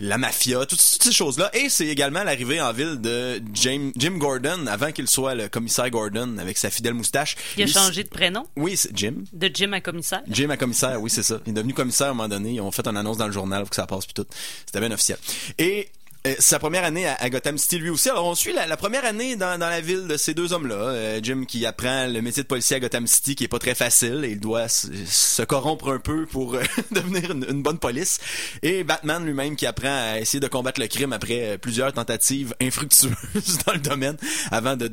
[0.00, 1.50] la mafia, toutes, toutes ces choses-là.
[1.54, 5.88] Et c'est également l'arrivée en ville de James, Jim Gordon, avant qu'il soit le commissaire
[5.90, 7.36] Gordon, avec sa fidèle moustache.
[7.56, 8.46] Il a Lui, changé de prénom?
[8.56, 9.14] Oui, c'est Jim.
[9.32, 10.22] de Jim à commissaire?
[10.28, 11.40] Jim à commissaire, oui, c'est ça.
[11.46, 12.52] Il est devenu commissaire à un moment donné.
[12.52, 14.24] Ils ont fait une annonce dans le journal pour que ça passe puis.
[14.66, 15.18] C'était bien officiel.
[15.58, 15.88] Et
[16.26, 18.10] Euh, sa première année à, Gotham City lui aussi.
[18.10, 20.74] Alors on suit la, première année dans, la ville de ces deux hommes-là.
[20.74, 23.74] Euh, Jim qui apprend le métier de policier à Gotham City qui est pas très
[23.74, 28.18] facile et il doit se, corrompre un peu pour euh, devenir une, bonne police.
[28.62, 33.14] Et Batman lui-même qui apprend à essayer de combattre le crime après plusieurs tentatives infructueuses
[33.66, 34.16] dans le domaine
[34.50, 34.90] avant de,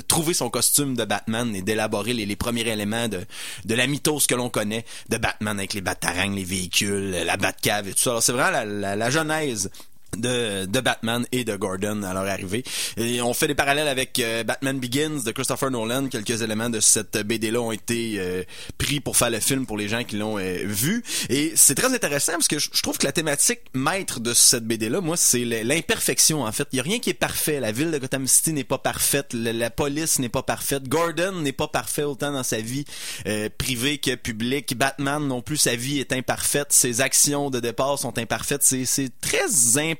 [0.00, 3.20] trouver son costume de Batman et d'élaborer les, premiers éléments de,
[3.66, 7.88] de la mythose que l'on connaît de Batman avec les batarangs, les véhicules, la Batcave
[7.88, 8.10] et tout ça.
[8.10, 9.70] Alors c'est vraiment la genèse
[10.16, 12.64] de, de Batman et de Gordon à leur arrivée.
[12.96, 16.08] Et on fait des parallèles avec euh, Batman Begins de Christopher Nolan.
[16.08, 18.42] Quelques éléments de cette BD-là ont été euh,
[18.78, 21.04] pris pour faire le film pour les gens qui l'ont euh, vu.
[21.28, 25.00] Et c'est très intéressant parce que je trouve que la thématique maître de cette BD-là,
[25.00, 26.68] moi, c'est l'imperfection en fait.
[26.72, 27.60] Il y a rien qui est parfait.
[27.60, 29.32] La ville de Gotham City n'est pas parfaite.
[29.32, 30.88] La police n'est pas parfaite.
[30.88, 32.84] Gordon n'est pas parfait autant dans sa vie
[33.26, 34.76] euh, privée que publique.
[34.76, 36.72] Batman non plus, sa vie est imparfaite.
[36.72, 38.62] Ses actions de départ sont imparfaites.
[38.62, 39.99] C'est très imparfait.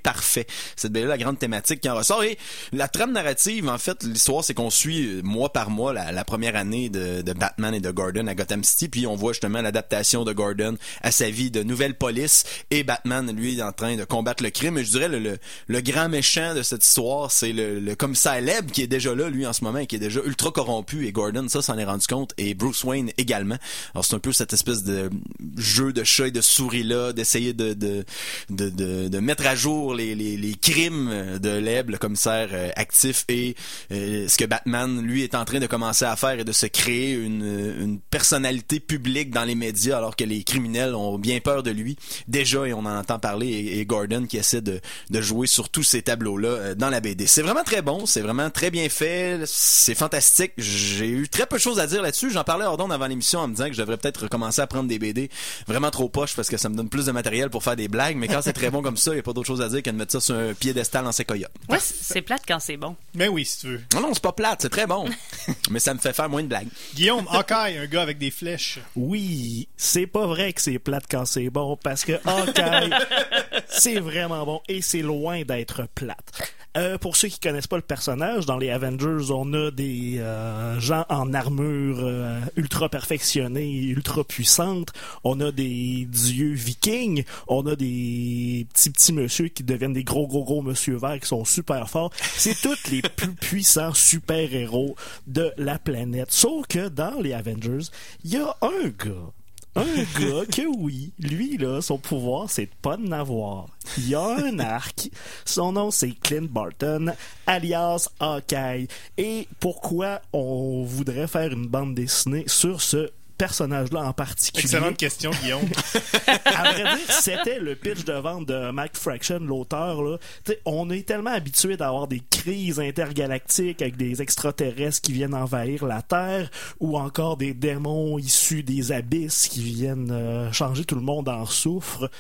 [0.76, 2.22] Cette belle la grande thématique qui en ressort.
[2.22, 2.38] Et
[2.72, 6.56] la trame narrative, en fait, l'histoire, c'est qu'on suit euh, mois par mois la, première
[6.56, 8.88] année de, Batman et de Gordon à Gotham City.
[8.88, 13.30] Puis on voit justement l'adaptation de Gordon à sa vie de nouvelle police et Batman,
[13.34, 14.78] lui, en train de combattre le crime.
[14.78, 18.40] Et je dirais le, le, le grand méchant de cette histoire, c'est le, le commissaire
[18.40, 21.06] Leb qui est déjà là, lui, en ce moment, et qui est déjà ultra corrompu.
[21.06, 22.32] Et Gordon, ça, s'en est rendu compte.
[22.38, 23.56] Et Bruce Wayne également.
[23.94, 25.10] Alors c'est un peu cette espèce de
[25.56, 28.04] jeu de chat et de souris là, d'essayer de, de,
[28.50, 33.54] de, de, de mettre à jour les, crimes de Leb, le commissaire euh, actif, et
[33.92, 36.66] euh, ce que Batman, lui, est en train de commencer à faire et de se
[36.66, 41.70] créer une, personnalité publique dans les médias alors que les criminels ont bien peur de
[41.70, 41.96] lui.
[42.28, 46.02] Déjà, et on en entend parler, et, Gordon qui essaie de, jouer sur tous ces
[46.02, 47.26] tableaux-là euh, dans la BD.
[47.26, 50.52] C'est vraiment très bon, c'est vraiment très bien fait, c'est fantastique.
[50.56, 52.30] J'ai eu très peu de choses à dire là-dessus.
[52.30, 54.88] J'en parlais hors avant l'émission en me disant que je devrais peut-être recommencer à prendre
[54.88, 55.30] des BD
[55.66, 58.16] vraiment trop poche parce que ça me donne plus de matériel pour faire des blagues,
[58.16, 59.79] mais quand c'est très bon comme ça, il n'y a pas d'autre chose à dire
[59.82, 61.48] que de mettre ça sur un piédestal en séquoia.
[61.68, 62.96] Ouais, c'est plate quand c'est bon.
[63.14, 63.80] Mais oui, si tu veux.
[63.94, 65.08] Non, non, c'est pas plate, c'est très bon.
[65.70, 66.68] mais ça me fait faire moins de blagues.
[66.94, 68.78] Guillaume, Hawkeye, un gars avec des flèches.
[68.96, 72.90] Oui, c'est pas vrai que c'est plate quand c'est bon, parce que Hawkeye,
[73.68, 76.32] c'est vraiment bon et c'est loin d'être plate.
[76.76, 80.78] Euh, pour ceux qui connaissent pas le personnage, dans les Avengers, on a des euh,
[80.78, 84.92] gens en armure euh, ultra perfectionnée, ultra puissante.
[85.24, 87.24] On a des dieux vikings.
[87.48, 91.26] On a des petits petits monsieur qui deviennent des gros gros gros monsieur verts qui
[91.26, 92.12] sont super forts.
[92.14, 94.94] C'est tous les plus puissants super héros
[95.26, 96.30] de la planète.
[96.30, 97.90] Sauf que dans les Avengers,
[98.24, 99.32] il y a un gars
[99.76, 103.68] un gars que oui, lui là, son pouvoir c'est de pas de n'avoir.
[103.98, 105.10] Il a un arc.
[105.44, 107.12] Son nom c'est Clint Barton,
[107.46, 108.88] alias Hawkeye.
[109.16, 115.30] Et pourquoi on voudrait faire une bande dessinée sur ce personnage-là en particulier Excellente question,
[115.42, 115.62] Guillaume.
[116.44, 120.02] à vrai dire, c'était le pitch de vente de Mike Fraction, l'auteur.
[120.02, 120.18] Là.
[120.44, 125.86] T'sais, on est tellement habitué d'avoir des crises intergalactiques avec des extraterrestres qui viennent envahir
[125.86, 126.50] la Terre
[126.80, 131.46] ou encore des démons issus des abysses qui viennent euh, changer tout le monde en
[131.46, 132.10] souffre.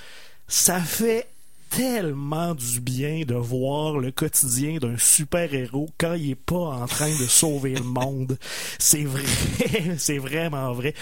[0.48, 1.28] Ça fait
[1.70, 7.08] tellement du bien de voir le quotidien d'un super-héros quand il est pas en train
[7.08, 8.36] de sauver le monde.
[8.78, 9.22] C'est vrai,
[9.98, 10.94] c'est vraiment vrai.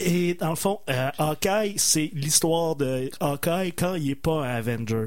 [0.00, 4.56] Et dans le fond, euh, Hawkeye, c'est l'histoire de Hawkeye quand il est pas un
[4.56, 5.06] Avenger.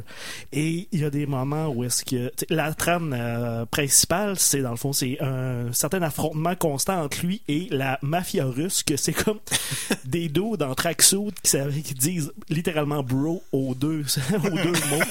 [0.51, 4.71] Et il y a des moments où est-ce que la trame euh, principale, c'est dans
[4.71, 9.13] le fond, c'est un certain affrontement constant entre lui et la mafia russe, que c'est
[9.13, 9.39] comme
[10.05, 15.03] des dos dans tracksuit qui, qui disent littéralement bro aux deux, aux deux mots.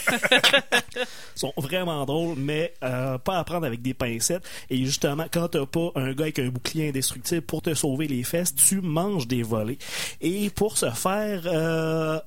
[1.34, 4.44] sont vraiment drôles, mais euh, pas à prendre avec des pincettes.
[4.70, 8.22] Et justement, quand t'as pas un gars avec un bouclier indestructible pour te sauver les
[8.22, 9.78] fesses, tu manges des volets.
[10.20, 12.20] Et pour ce faire, euh,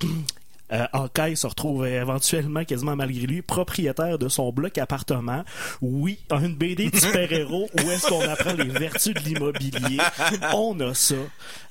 [0.72, 5.44] euh, Hawkeye se retrouve éventuellement, quasiment malgré lui, propriétaire de son bloc appartement.
[5.80, 9.98] Oui, une BD de super-héros où est-ce qu'on apprend les vertus de l'immobilier.
[10.52, 11.14] On a ça.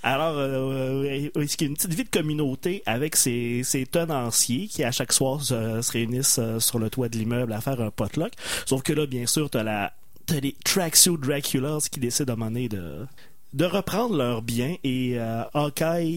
[0.04, 4.68] Alors, euh, est-ce qu'il y a une petite vie de communauté avec ses, ses tenanciers
[4.68, 7.82] qui, à chaque soir, se, se réunissent euh, sur le toit de l'immeuble à faire
[7.82, 8.34] un potluck?
[8.66, 9.94] Sauf que là, bien sûr, t'as la
[10.26, 13.06] t'as les tracksuit Draculas qui décident à un moment donné de
[13.56, 15.44] de reprendre leurs biens et euh,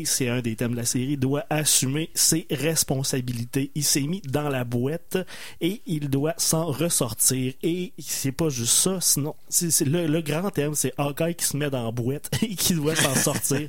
[0.05, 3.71] c'est un des thèmes de la série, doit assumer ses responsabilités.
[3.77, 5.19] Il s'est mis dans la boîte
[5.61, 7.53] et il doit s'en ressortir.
[7.63, 11.57] Et c'est pas juste ça, sinon, c'est le, le grand thème, c'est Hawkeye qui se
[11.57, 13.69] met dans la boîte et qui doit s'en sortir.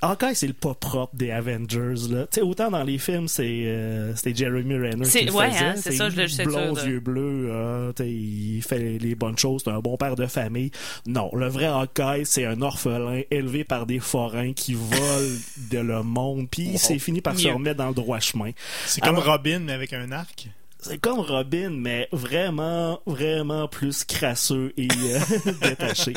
[0.00, 1.94] Hawkeye, c'est le pas propre des Avengers.
[2.10, 2.26] Là.
[2.26, 5.50] Tu sais, autant dans les films, c'est euh, c'était Jeremy Renner C'est- qui le ouais,
[5.50, 5.64] faisait.
[5.64, 9.38] hein, c'est ça, je le- blond, yeux bleus, euh, tu sais, il fait les bonnes
[9.38, 10.70] choses, c'est un bon père de famille.
[11.06, 15.36] Non, le vrai Hawkeye, c'est un orphelin élevé par des forains qui volent
[15.70, 18.50] de le monde, puis c'est fini par se remettre dans le droit chemin.
[18.86, 20.48] C'est comme Robin, mais avec un arc.
[20.82, 25.18] C'est comme Robin, mais vraiment, vraiment plus crasseux et euh,
[25.62, 26.12] détaché.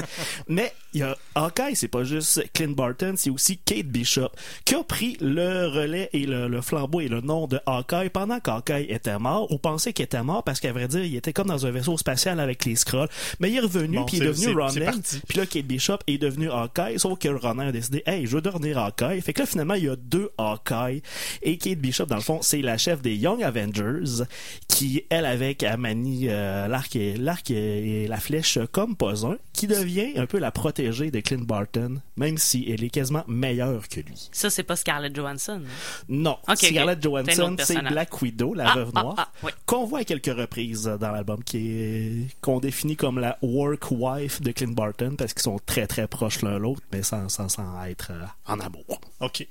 [0.47, 4.29] Mais il y a Hawkeye, c'est pas juste Clint Barton, c'est aussi Kate Bishop
[4.63, 8.87] qui a pris le relais et le, flambeau et le nom de Hawkeye pendant qu'Hawkeye
[8.89, 11.65] était mort ou pensait qu'il était mort parce qu'à vrai dire, il était comme dans
[11.65, 13.09] un vaisseau spatial avec les Skrulls.
[13.39, 14.91] Mais il est revenu puis il est devenu Ronan.
[15.27, 18.41] Puis là, Kate Bishop est devenu Hawkeye, sauf que Ronan a décidé, hey, je veux
[18.41, 19.21] devenir Hawkeye.
[19.21, 21.03] Fait que là, finalement, il y a deux Hawkeye
[21.43, 24.23] et Kate Bishop, dans le fond, c'est la chef des Young Avengers
[24.67, 29.67] qui, elle, avec Amani, euh, l'arc et, l'arc et la flèche comme pas un, qui
[29.67, 34.01] devient un peu la protégée de Clint Barton, même si elle est quasiment meilleure que
[34.01, 34.29] lui.
[34.31, 35.61] Ça, c'est pas Scarlett Johansson.
[36.09, 36.37] Non.
[36.55, 40.35] Scarlett Johansson, c'est Black Widow, la ah, veuve ah, noire, ah, qu'on voit à quelques
[40.35, 45.33] reprises dans l'album, qui est qu'on définit comme la work wife de Clint Barton, parce
[45.33, 48.99] qu'ils sont très très proches l'un l'autre, mais sans, sans, sans être euh, en amour.
[49.19, 49.47] OK.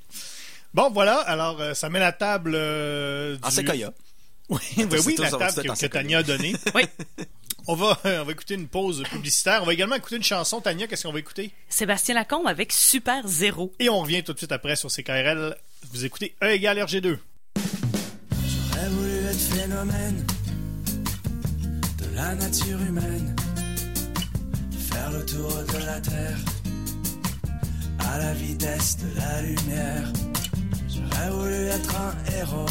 [0.74, 1.18] Bon, voilà.
[1.20, 2.52] Alors, euh, ça met la table.
[2.54, 3.92] Euh, En séquoia.
[4.50, 6.54] Oui, ben oui, la table que, que Tania a donnée.
[6.74, 6.82] oui.
[7.66, 9.62] On va, on va écouter une pause publicitaire.
[9.62, 10.60] On va également écouter une chanson.
[10.60, 11.50] Tania, qu'est-ce qu'on va écouter?
[11.68, 13.72] Sébastien Lacombe avec Super Zéro.
[13.78, 15.56] Et on revient tout de suite après sur CKRL.
[15.92, 17.16] Vous écoutez E égale RG2.
[17.56, 20.26] J'aurais voulu être phénomène
[21.98, 23.34] de la nature humaine.
[24.90, 26.38] Faire le tour de la Terre
[27.98, 30.12] à la vitesse de la lumière.
[30.88, 32.66] J'aurais voulu être un héros,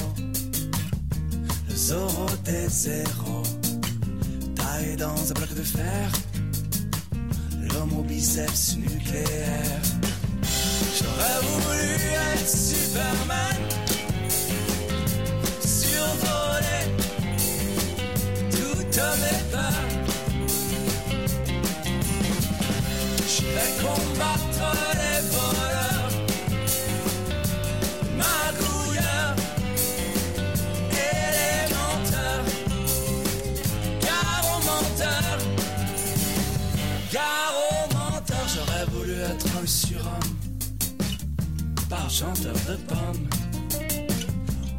[1.76, 3.44] Zorro des zéros,
[4.56, 6.12] taillé dans un bloc de fer,
[7.62, 9.82] l'homme au biceps nucléaire.
[10.98, 11.92] J'aurais voulu
[12.34, 13.58] être Superman,
[15.60, 16.84] survoler
[18.52, 19.90] toutes mes peurs.
[23.28, 25.73] J'irai combattre les voleurs,
[42.14, 43.28] chanteur de pommes.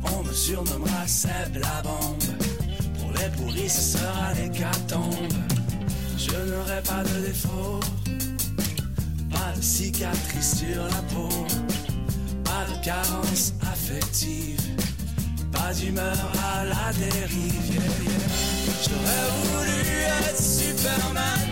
[0.04, 2.22] On me surnommera Seb la bombe.
[3.00, 5.34] Pour les pourris, ce sera l'hécatombe.
[6.16, 7.80] Je n'aurai pas de défaut,
[9.30, 11.28] pas de cicatrice sur la peau,
[12.44, 14.60] pas de carence affective,
[15.50, 17.80] pas d'humeur à la dérive.
[18.84, 19.80] J'aurais voulu
[20.28, 21.48] être Superman,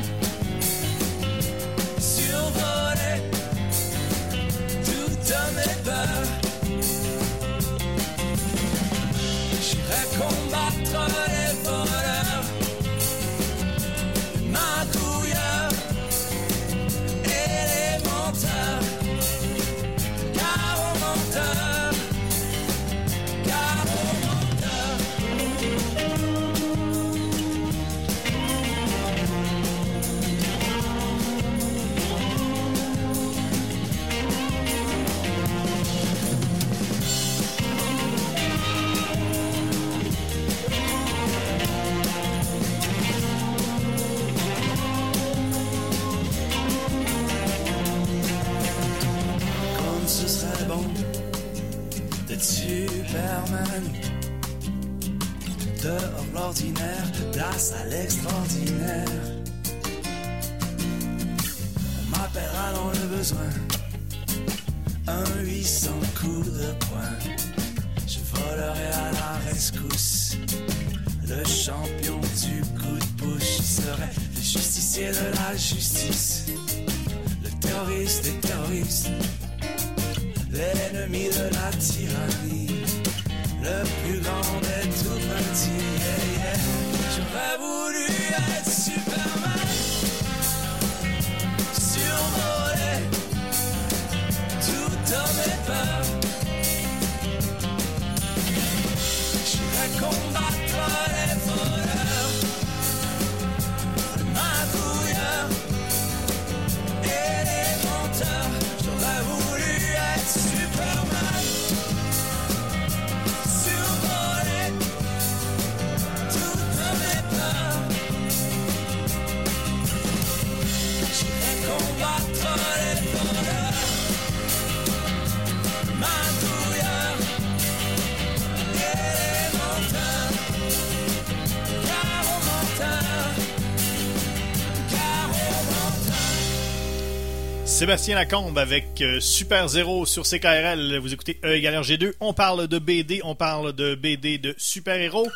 [137.72, 140.98] Sébastien Lacombe avec euh, Super Zéro sur CKRL.
[140.98, 142.12] Vous écoutez E égale RG2.
[142.20, 145.26] On parle de BD, on parle de BD de super-héros.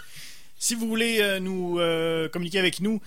[0.59, 3.01] Si vous voulez euh, nous euh, communiquer avec nous,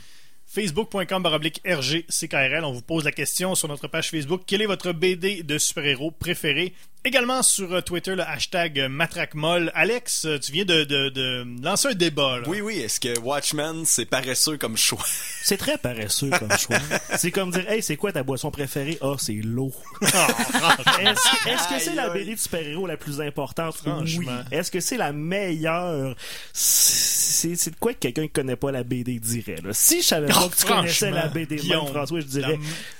[0.47, 2.65] facebook.com baroblique RGCKRL.
[2.65, 4.41] On vous pose la question sur notre page Facebook.
[4.47, 6.73] Quel est votre BD de super-héros préféré?
[7.05, 9.71] Également sur euh, Twitter, le hashtag euh, MatraqueMolle.
[9.73, 12.39] Alex, euh, tu viens de, de- de lancer un débat.
[12.39, 12.43] là.
[12.47, 14.99] Oui, oui, est-ce que Watchmen, c'est paresseux comme choix?
[15.41, 16.77] C'est très paresseux comme choix.
[17.17, 18.97] c'est comme dire, hey, c'est quoi ta boisson préférée?
[19.01, 19.71] Ah, c'est l'eau.
[20.01, 22.09] Est-ce est-ce que c'est la.
[22.09, 23.75] BD de super-héros la plus importante?
[23.77, 24.03] Franchement.
[24.51, 24.57] Oui.
[24.57, 26.15] Est-ce que c'est la meilleure?
[26.53, 29.55] C'est c'est de quoi que quelqu'un qui connaît pas la BD dirait?
[29.63, 29.69] là?
[29.73, 32.25] Si je savais pas Oh, que tu connaissais franchement, la BD, même Guillaume, François, je
[32.25, 32.57] dirais, la-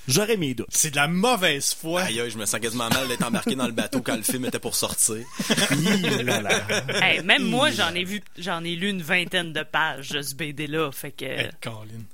[0.08, 0.66] j'aurais mes doutes.
[0.70, 2.02] C'est de la mauvaise foi.
[2.02, 4.44] Aïe, aïe, je me sens quasiment mal d'être embarqué dans le bateau quand le film
[4.44, 5.24] était pour sortir.
[5.70, 6.50] Hi, là, là.
[7.02, 10.34] Hey, même moi, j'en ai vu, j'en ai lu une vingtaine de pages de ce
[10.34, 10.90] BD-là.
[10.92, 11.24] Fait que.
[11.24, 12.04] Eh, Colin.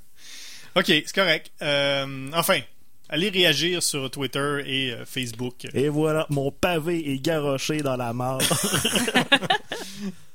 [0.74, 1.50] Ok, c'est correct.
[1.62, 2.60] Euh, enfin,
[3.08, 5.66] allez réagir sur Twitter et euh, Facebook.
[5.72, 8.40] Et voilà, mon pavé est garoché dans la mare.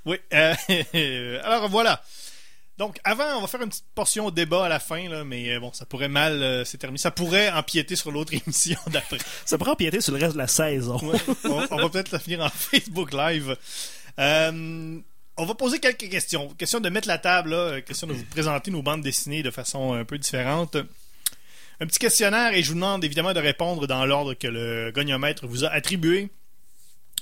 [0.06, 0.18] Oui.
[0.34, 2.02] euh, alors voilà.
[2.82, 5.60] Donc avant, on va faire une petite portion débat à la fin, là, mais euh,
[5.60, 6.98] bon, ça pourrait mal euh, s'éterminer.
[6.98, 9.20] Ça pourrait empiéter sur l'autre émission d'après.
[9.46, 10.98] Ça pourrait empiéter sur le reste de la saison.
[10.98, 13.56] Ouais, on, on va peut-être la finir en Facebook Live.
[14.18, 15.00] Euh,
[15.38, 16.50] on va poser quelques questions.
[16.58, 19.52] Question de mettre la table, là, euh, question de vous présenter nos bandes dessinées de
[19.52, 20.76] façon un peu différente.
[21.80, 25.46] Un petit questionnaire et je vous demande évidemment de répondre dans l'ordre que le goniomètre
[25.46, 26.32] vous a attribué.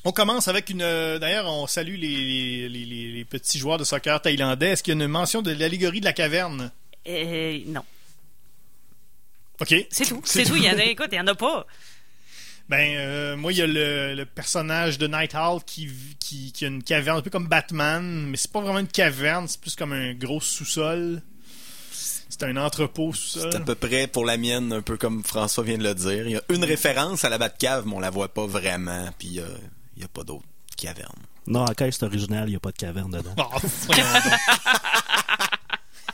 [0.06, 0.82] On commence avec une.
[0.82, 4.70] euh, D'ailleurs, on salue les, les- les- les petits joueurs de soccer thaïlandais.
[4.70, 6.72] Est-ce qu'il y a une mention de l'allégorie de la caverne?
[7.08, 7.84] Euh, non.
[9.60, 9.76] Ok.
[9.92, 10.22] C'est tout.
[10.24, 10.56] C'est tout.
[10.56, 11.66] Il y en a, écoute, il y en a pas.
[12.70, 15.90] Ben, euh, moi, il y a le, le personnage de Night Owl qui,
[16.20, 19.48] qui, qui a une caverne, un peu comme Batman, mais c'est pas vraiment une caverne,
[19.48, 21.22] c'est plus comme un gros sous-sol.
[21.92, 23.50] C'est un entrepôt sous-sol.
[23.52, 26.28] C'est à peu près pour la mienne, un peu comme François vient de le dire.
[26.28, 29.40] Il y a une référence à la Batcave, mais on la voit pas vraiment, puis
[29.40, 29.48] euh,
[30.00, 30.46] il y a pas d'autre
[30.78, 31.22] caverne.
[31.46, 33.36] Non, en caisse originale, il n'y a pas de caverne dedans.
[33.38, 33.60] Oh.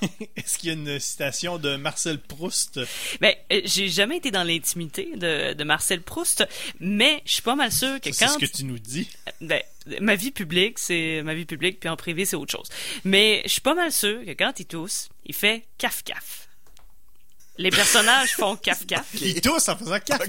[0.35, 2.81] Est-ce qu'il y a une citation de Marcel Proust?
[3.21, 6.45] Ben, euh, j'ai jamais été dans l'intimité de, de Marcel Proust,
[6.81, 9.09] mais je suis pas mal sûr que C'est quand ce que tu nous dis.
[9.39, 9.61] ben,
[10.01, 12.67] ma vie publique, c'est ma vie publique, puis en privé, c'est autre chose.
[13.05, 16.44] Mais je suis pas mal sûr que quand il tousse, il fait caf caf.
[17.57, 18.83] Les personnages font caf.
[19.21, 20.19] Ils tous en faisant caf.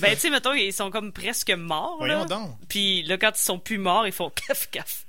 [0.00, 1.96] Ben, tu sais, mettons, ils sont comme presque morts.
[1.98, 2.24] Voyons là.
[2.26, 2.56] donc.
[2.68, 5.04] Puis là, quand ils sont plus morts, ils font caf.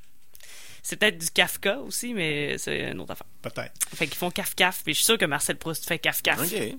[0.82, 3.28] C'est peut-être du Kafka aussi, mais c'est une autre affaire.
[3.42, 3.74] Peut-être.
[3.94, 6.22] Fait qu'ils font caf, puis je suis sûr que Marcel Proust fait caf.
[6.40, 6.78] OK.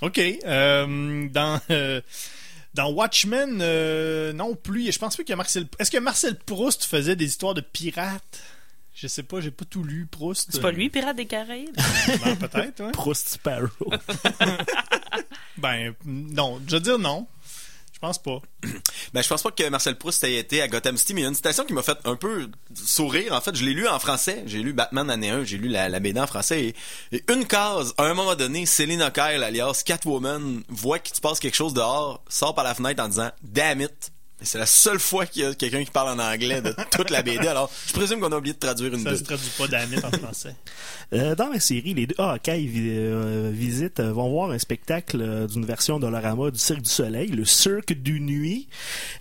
[0.00, 0.18] Ok.
[0.18, 2.00] euh, dans euh,
[2.74, 4.90] dans Watchmen, euh, non plus.
[4.90, 5.66] Je pense pas a Marcel.
[5.78, 8.40] Est-ce que Marcel Proust faisait des histoires de pirates?
[8.94, 9.40] Je sais pas.
[9.40, 10.50] J'ai pas tout lu Proust.
[10.52, 11.76] C'est pas lui, Pirate des Caraïbes?
[12.24, 12.84] Ben, peut-être.
[12.84, 12.92] Ouais.
[12.92, 13.68] Proust Sparrow.
[15.58, 16.60] Ben non.
[16.66, 17.26] Je veux dire non.
[17.92, 18.40] Je pense pas.
[19.12, 21.26] Ben, je pense pas que Marcel Proust ait été à Gotham City, mais il y
[21.26, 23.32] a une citation qui m'a fait un peu sourire.
[23.32, 24.42] En fait, je l'ai lu en français.
[24.46, 26.74] J'ai lu Batman année 1, j'ai lu la, la BD en français.
[27.12, 31.20] Et, et une case, à un moment donné, Céline Kyle, alias Catwoman, voit qu'il se
[31.20, 34.10] passe quelque chose dehors, sort par la fenêtre en disant «Damn it!»
[34.44, 37.22] C'est la seule fois qu'il y a quelqu'un qui parle en anglais de toute la
[37.22, 37.46] BD.
[37.48, 39.24] Alors, je présume qu'on a oublié de traduire une Ça se BD.
[39.24, 40.54] traduit pas d'Amit en français.
[41.14, 45.18] Euh, dans la série, les deux Hawkeye vi- euh, visitent euh, vont voir un spectacle
[45.20, 48.66] euh, d'une version d'Olorama du Cirque du Soleil, le Cirque du Nuit.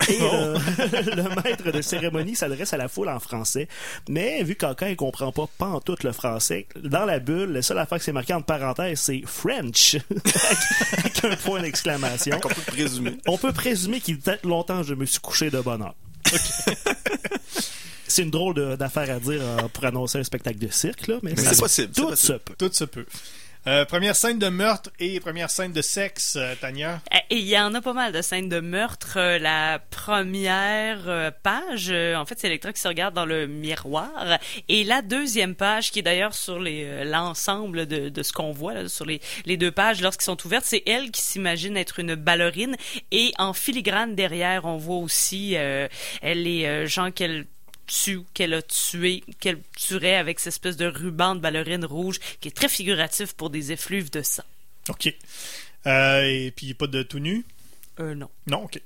[0.08, 3.68] Et euh, le maître de cérémonie s'adresse à la foule en français.
[4.08, 8.06] Mais vu qu'Hawkeye comprend pas pantoute le français, dans la bulle, la seule affaire que
[8.06, 9.98] c'est marqué entre parenthèses, c'est French,
[10.98, 12.38] avec un point d'exclamation.
[12.42, 13.18] On peut présumer.
[13.28, 15.96] On peut présumer qu'il était longtemps je me suis couché de bonne heure.
[18.08, 21.16] C'est une drôle de- d'affaire à dire euh, pour annoncer un spectacle de cirque, là,
[21.24, 22.34] mais, c'est possible, Tout possible.
[22.34, 22.54] se peut.
[22.58, 23.06] Tout se peut.
[23.68, 27.00] Euh, première scène de meurtre et première scène de sexe, euh, Tania?
[27.30, 29.18] Et il y en a pas mal de scènes de meurtre.
[29.18, 34.40] Euh, La première page, en fait, c'est Electra qui se regarde dans le miroir.
[34.68, 39.06] Et la deuxième page, qui est d'ailleurs sur l'ensemble de, ce qu'on voit là, sur
[39.06, 39.20] les,
[39.58, 42.76] deux pages lorsqu'elles sont ouvertes, c'est elle qui s'imagine être une ballerine.
[43.12, 45.56] Et en filigrane derrière, on voit aussi
[46.24, 47.46] les gens qu'elle
[47.92, 52.48] tue, qu'elle a tué, qu'elle tuerait avec cette espèce de ruban de ballerine rouge qui
[52.48, 54.44] est très figuratif pour des effluves de sang.
[54.90, 55.14] OK.
[55.88, 57.46] Euh, et puis pas de tout nu?
[58.00, 58.30] Euh, non.
[58.48, 58.80] Non, OK.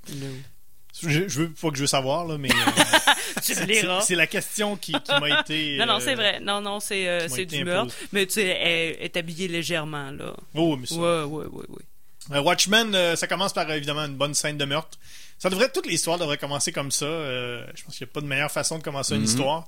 [1.01, 3.41] Je, je veux pas que je veux savoir là, mais euh,
[4.01, 5.77] c'est la question qui, qui m'a été.
[5.79, 6.39] Non, non, euh, c'est vrai.
[6.39, 7.93] Non, non, c'est euh, du meurtre.
[8.13, 10.33] Mais tu sais, elle est habillée légèrement, là.
[10.53, 10.95] Oh, mais ça.
[10.95, 11.85] Ouais, ouais, ouais, ouais.
[12.31, 14.97] Euh, Watchmen, euh, ça commence par euh, évidemment une bonne scène de meurtre.
[15.37, 17.05] Ça devrait toute l'histoire devrait commencer comme ça.
[17.05, 19.67] euh, je pense qu'il n'y a pas de meilleure façon de commencer une histoire.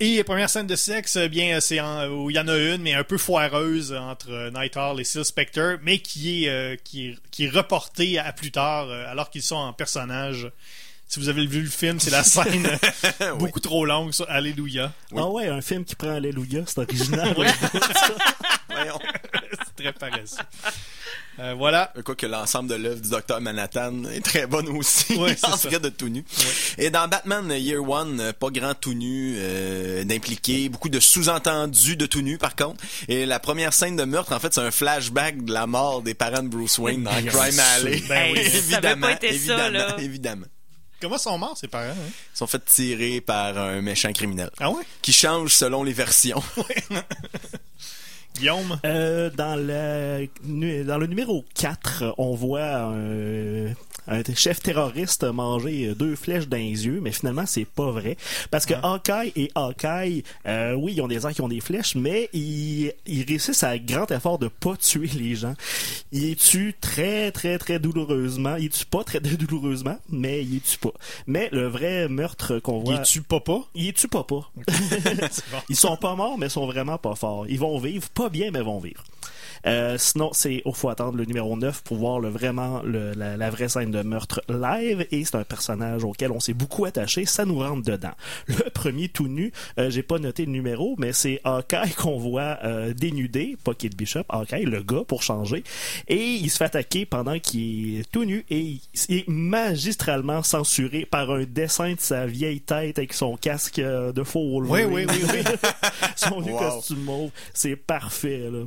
[0.00, 2.56] Et la première scène de sexe, euh, bien, c'est en- où il y en a
[2.56, 6.48] une, mais un peu foireuse entre euh, Night Owl et Seal Spectre, mais qui est,
[6.48, 10.50] euh, qui est, qui est reportée à plus tard, euh, alors qu'ils sont en personnage.
[11.06, 12.66] Si vous avez vu le film, c'est la scène
[13.38, 14.92] beaucoup trop longue sur Alléluia.
[15.16, 17.36] Ah ouais, un film qui prend Alléluia, c'est original.
[18.74, 18.98] Voyons.
[19.76, 20.36] c'est très paresseux.
[21.40, 21.92] Euh, voilà.
[22.04, 25.14] Quoi que l'ensemble de l'œuvre du Docteur Manhattan est très bonne aussi.
[25.16, 25.68] Ouais, c'est en ça.
[25.78, 26.24] de tout nu.
[26.78, 31.96] Et dans Batman Year One, euh, pas grand tout nu euh, d'impliqué, beaucoup de sous-entendus
[31.96, 32.82] de tout nu par contre.
[33.08, 36.14] Et la première scène de meurtre, en fait, c'est un flashback de la mort des
[36.14, 37.58] parents de Bruce Wayne dans Crime.
[37.58, 38.02] Alley.
[38.08, 38.38] Ben oui.
[38.44, 39.96] Hey, ça évidemment, pas été ça, évidemment, là.
[39.98, 40.46] évidemment.
[41.00, 41.90] Comment sont morts, ses parents?
[41.90, 42.10] hein?
[42.34, 44.82] Ils sont fait tirer par un méchant criminel Ah ouais?
[45.02, 46.42] qui change selon les versions.
[48.36, 48.78] Guillaume?
[48.84, 53.68] Euh, dans, le, dans le numéro 4, on voit un,
[54.06, 58.16] un chef terroriste manger deux flèches dans les yeux, mais finalement, c'est pas vrai.
[58.50, 61.94] Parce que Hawkeye et Hawkeye, euh, oui, ils ont des arcs qui ont des flèches,
[61.94, 65.54] mais ils, ils réussissent à grand effort de pas tuer les gens.
[66.12, 68.56] Ils les tuent très, très, très douloureusement.
[68.56, 70.92] Ils tuent pas très douloureusement, mais ils les tuent pas.
[71.26, 72.94] Mais le vrai meurtre qu'on voit...
[72.94, 73.60] Il tue papa?
[73.74, 74.50] Ils les tuent pas pas.
[75.68, 77.46] Ils sont pas morts, mais sont vraiment pas forts.
[77.48, 79.02] Ils vont vivre, pas bien, mais vont vivre.
[79.66, 83.36] Euh, sinon, c'est il faut attendre le numéro 9 pour voir le, vraiment le- la,
[83.36, 85.06] la vraie scène de meurtre live.
[85.10, 87.24] Et c'est un personnage auquel on s'est beaucoup attaché.
[87.26, 88.12] Ça nous rentre dedans.
[88.46, 92.58] Le premier tout nu, euh, j'ai pas noté le numéro, mais c'est Hawkeye qu'on voit
[92.64, 95.64] euh, dénudé, pas Kid Bishop, Hawkeye, le gars pour changer.
[96.08, 100.42] Et il se fait attaquer pendant qu'il est tout nu et il il est magistralement
[100.42, 104.80] censuré par un dessin de sa vieille tête avec son casque euh, de faux Oui,
[104.84, 105.42] oui, oui, oui.
[106.16, 106.58] son vieux Wow.
[106.58, 107.30] costume mauve.
[107.52, 108.60] C'est parfait, là.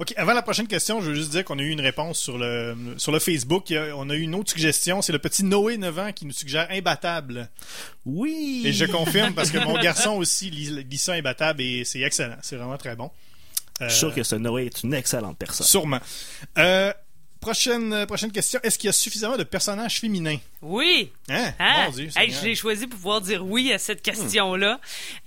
[0.00, 2.38] OK, avant la prochaine question, je veux juste dire qu'on a eu une réponse sur
[2.38, 3.70] le, sur le Facebook.
[3.94, 5.02] On a eu une autre suggestion.
[5.02, 7.50] C'est le petit Noé 9 ans qui nous suggère Imbattable.
[8.06, 8.62] Oui!
[8.64, 12.38] Et je confirme parce que mon garçon aussi lit, lit ça Imbattable et c'est excellent.
[12.40, 13.10] C'est vraiment très bon.
[13.82, 15.66] Euh, Je suis sûr que ce Noé est une excellente personne.
[15.66, 16.00] Sûrement.
[16.56, 16.94] Euh,
[17.40, 18.60] prochaine, euh, prochaine question.
[18.62, 20.38] Est-ce qu'il y a suffisamment de personnages féminins?
[20.62, 21.10] Oui.
[21.30, 21.54] Hein?
[21.58, 21.84] Hein?
[21.86, 24.78] Mon Dieu, Hey, je l'ai choisi pour pouvoir dire oui à cette question-là.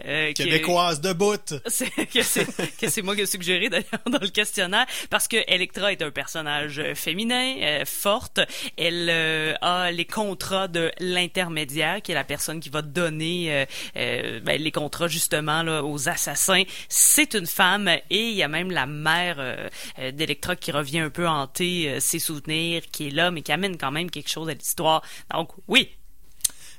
[0.05, 1.55] Euh, qui- Québécoise de bout.
[1.65, 6.03] c'est que c'est moi qui ai suggéré d'ailleurs dans le questionnaire parce que Electra est
[6.03, 8.39] un personnage euh, féminin euh, forte
[8.77, 14.61] elle euh, a les contrats de l'intermédiaire qui est la personne qui va donner ben,
[14.61, 18.85] les contrats justement là, aux assassins c'est une femme et il y a même la
[18.85, 19.69] mère
[20.13, 23.77] d'Electra qui revient un peu hanter euh, ses souvenirs qui est là mais qui amène
[23.77, 25.01] quand même quelque chose à l'histoire.
[25.31, 25.89] Donc oui.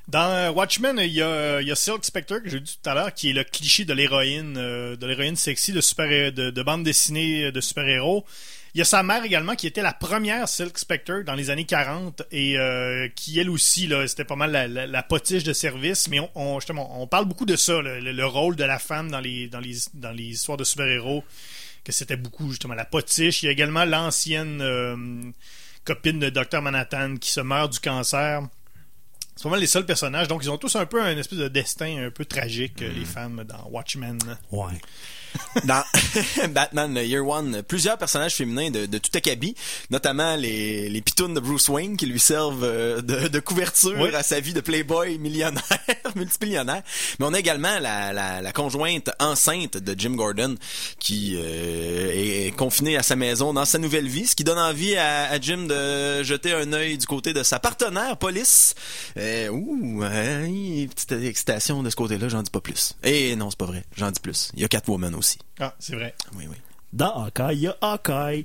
[0.06, 3.30] Dans euh, Watchmen, il y a, Silk Spectre, que j'ai dit tout à l'heure, qui
[3.30, 7.50] est le cliché de l'héroïne, euh, de l'héroïne sexy de, super, de, de bande dessinée
[7.50, 8.26] de super-héros.
[8.74, 11.64] Il y a sa mère également, qui était la première Silk Spectre dans les années
[11.64, 16.18] 40, et euh, qui, elle aussi, là, c'était pas mal la, potiche de service, mais
[16.34, 19.20] on, justement, on parle beaucoup de ça, le, le- le rôle de la femme dans
[19.20, 21.22] les, dans les, dans les histoires de super-héros,
[21.84, 23.42] que c'était beaucoup, justement, la potiche.
[23.42, 24.96] Il y a également l'ancienne euh,
[25.84, 26.62] copine de Dr.
[26.62, 28.42] Manhattan qui se meurt du cancer.
[29.36, 30.28] C'est vraiment les seuls personnages.
[30.28, 33.04] Donc, ils ont tous un peu un espèce de destin un peu tragique, euh, les
[33.04, 34.18] femmes dans Watchmen.
[34.50, 34.80] Ouais.
[35.64, 35.82] Dans
[36.50, 39.54] Batman Year One, plusieurs personnages féminins de, de tout acabit,
[39.90, 44.14] notamment les, les pitounes de Bruce Wayne qui lui servent euh, de, de couverture Oui.
[44.14, 45.62] à sa vie de playboy millionnaire,
[46.16, 46.82] multimillionnaire.
[47.18, 50.56] Mais on a également la, la, la conjointe enceinte de Jim Gordon
[50.98, 52.10] qui euh,
[52.46, 55.40] est confinée à sa maison dans sa nouvelle vie, ce qui donne envie à, à
[55.40, 58.74] Jim de jeter un œil du côté de sa partenaire police.
[59.16, 62.94] Euh, ouh, euh, petite excitation de ce côté-là, j'en dis pas plus.
[63.02, 64.50] Et non, c'est pas vrai, j'en dis plus.
[64.54, 65.23] Il y a Catwoman aussi.
[65.60, 66.14] Ah, c'est vrai.
[66.36, 66.56] Oui, oui.
[66.92, 68.44] Dans Hawkeye, il y a Hawkeye.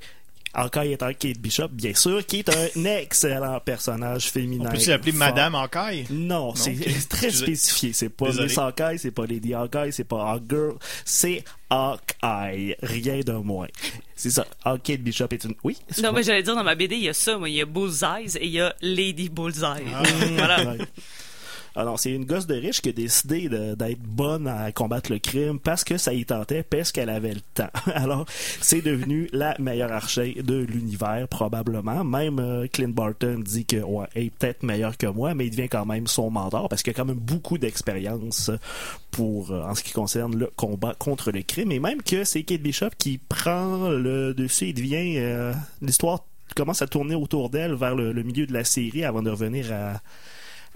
[0.52, 4.66] Hawkeye étant Kate Bishop, bien sûr, qui est un excellent personnage féminin.
[4.68, 5.12] On peut-tu l'appeler.
[5.12, 6.08] Madame Hawkeye?
[6.10, 6.74] Non, c'est
[7.10, 7.32] très Excusez.
[7.32, 7.94] spécifié.
[7.94, 8.48] C'est pas Désolé.
[8.48, 12.76] Miss Hawkeye, c'est pas Lady Hawkeye, c'est pas Hawkgirl, c'est Hawkeye.
[12.82, 13.68] Rien de moins.
[14.16, 14.46] C'est ça.
[14.66, 15.54] Hawk- Kate Bishop est une...
[15.64, 15.78] Oui?
[15.98, 16.12] non quoi?
[16.14, 18.36] mais j'allais dire dans ma BD il y a ça moi il y a Bullseyes
[18.38, 19.86] et il y a Lady Bullseye
[20.36, 20.78] voilà Ouais.
[21.80, 25.60] Alors, c'est une gosse de riche qui a décidé d'être bonne à combattre le crime
[25.60, 27.70] parce que ça y tentait, parce qu'elle avait le temps.
[27.94, 28.26] Alors,
[28.60, 32.04] c'est devenu la meilleure archer de l'univers, probablement.
[32.04, 35.70] Même euh, Clint Barton dit que, ouais, est peut-être meilleure que moi, mais il devient
[35.70, 38.52] quand même son mentor parce qu'il a quand même beaucoup d'expérience
[39.10, 41.72] pour, euh, en ce qui concerne le combat contre le crime.
[41.72, 46.26] Et même que c'est Kate Bishop qui prend le dessus et devient, euh, l'histoire
[46.58, 50.02] commence à tourner autour d'elle vers le milieu de la série avant de revenir à,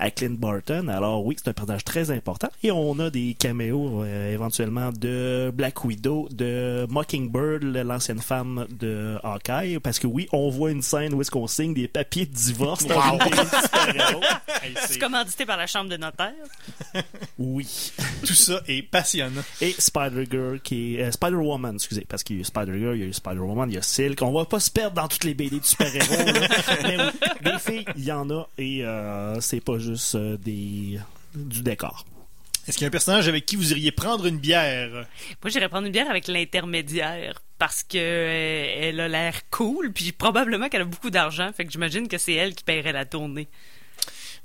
[0.04, 0.90] à Clint Barton.
[0.90, 2.50] Alors oui, c'est un personnage très important.
[2.62, 9.18] Et on a des caméos euh, éventuellement de Black Widow, de Mockingbird, l'ancienne femme de
[9.24, 9.80] Hawkeye.
[9.80, 12.86] Parce que oui, on voit une scène où est-ce qu'on signe des papiers de divorce
[12.86, 13.20] dans Wow.
[14.64, 16.32] Hey, c'est commandité par la chambre de notaire
[17.38, 17.92] Oui.
[18.26, 19.42] Tout ça est passionnant.
[19.62, 21.04] Et Spider-Girl qui est...
[21.04, 22.06] euh, Spider-Woman, excusez.
[22.08, 24.22] Parce qu'il y a eu Spider-Girl, il y a eu Spider-Woman, il y a Silk.
[24.22, 26.16] On va pas se perdre dans toutes les BD de super-héros.
[26.84, 28.48] Mais oui, des filles, il y en a.
[28.58, 31.00] Et euh, c'est pas juste juste euh, des
[31.36, 32.06] du décor.
[32.68, 34.90] Est-ce qu'il y a un personnage avec qui vous iriez prendre une bière?
[35.42, 40.12] Moi, j'irais prendre une bière avec l'intermédiaire parce que euh, elle a l'air cool, puis
[40.14, 43.48] probablement qu'elle a beaucoup d'argent, fait que j'imagine que c'est elle qui paierait la tournée.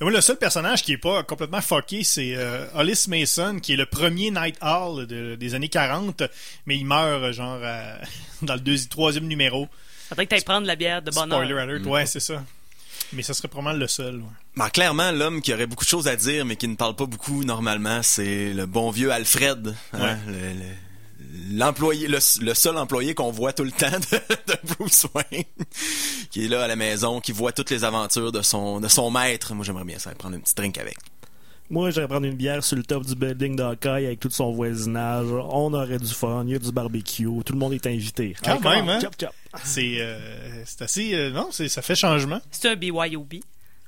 [0.00, 3.72] Mais Moi, le seul personnage qui est pas complètement fucké, c'est euh, Hollis Mason, qui
[3.74, 6.22] est le premier Night Owl de- des années 40,
[6.66, 7.58] mais il meurt euh, genre
[8.42, 9.68] dans le deuxième, troisième numéro.
[10.08, 11.38] Faudrait que t'ailles prendre la bière de bonheur.
[11.44, 12.42] Spoiler alert, ouais, c'est ça.
[13.12, 14.16] Mais ça serait probablement le seul.
[14.16, 14.28] ouais.
[14.56, 17.06] Ben, clairement, l'homme qui aurait beaucoup de choses à dire, mais qui ne parle pas
[17.06, 19.74] beaucoup normalement, c'est le bon vieux Alfred.
[19.92, 20.16] hein, Ouais.
[20.26, 20.74] le- le-
[21.50, 25.44] L'employé, le, le seul employé qu'on voit tout le temps de, de Bruce Wayne,
[26.30, 29.10] qui est là à la maison, qui voit toutes les aventures de son, de son
[29.10, 29.54] maître.
[29.54, 30.96] Moi, j'aimerais bien ça, prendre un petit drink avec.
[31.70, 35.26] Moi, j'irais prendre une bière sur le top du building d'Hawkeye avec tout son voisinage.
[35.30, 38.34] On aurait du fun, il y a du barbecue, tout le monde est invité.
[38.42, 38.98] Quand Hey, même, hein?
[39.00, 39.30] chop, chop.
[39.64, 41.14] C'est euh, c'est assez.
[41.14, 42.40] euh, non, c'est- ça fait changement.
[42.50, 43.34] C'est un BYOB.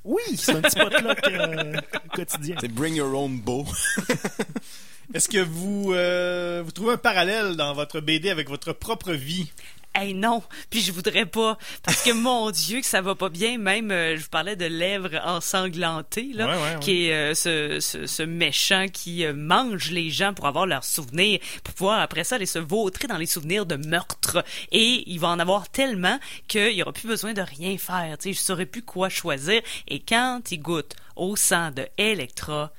[0.04, 1.74] Oui, c'est un petit potluck euh,
[2.14, 2.56] quotidien.
[2.60, 3.66] C'est Bring Your Own Bow.
[5.14, 9.50] Est-ce que vous, euh, vous trouvez un parallèle dans votre BD avec votre propre vie?
[9.92, 13.58] Hey non, puis je voudrais pas parce que mon Dieu que ça va pas bien.
[13.58, 16.80] Même euh, je vous parlais de lèvres ensanglantées là, Ouais, ouais, ouais.
[16.80, 20.84] qui est euh, ce, ce, ce méchant qui euh, mange les gens pour avoir leurs
[20.84, 24.44] souvenirs, pour pouvoir après ça aller se vautrer dans les souvenirs de meurtre.
[24.70, 26.18] Et il va en avoir tellement
[26.48, 28.16] qu'il y aura plus besoin de rien faire.
[28.18, 29.60] Tu sais, je saurais plus quoi choisir.
[29.88, 32.70] Et quand il goûte au sang de Electra.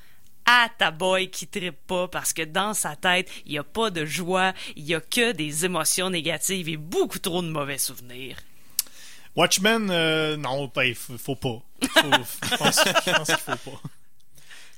[0.54, 3.88] À ta boy qui trippe pas parce que dans sa tête, il y a pas
[3.88, 8.36] de joie, il y a que des émotions négatives et beaucoup trop de mauvais souvenirs.
[9.34, 11.48] Watchmen, euh, non, ben, faut, pas.
[11.48, 12.10] Faut-
[12.50, 13.80] je pense, faut pas.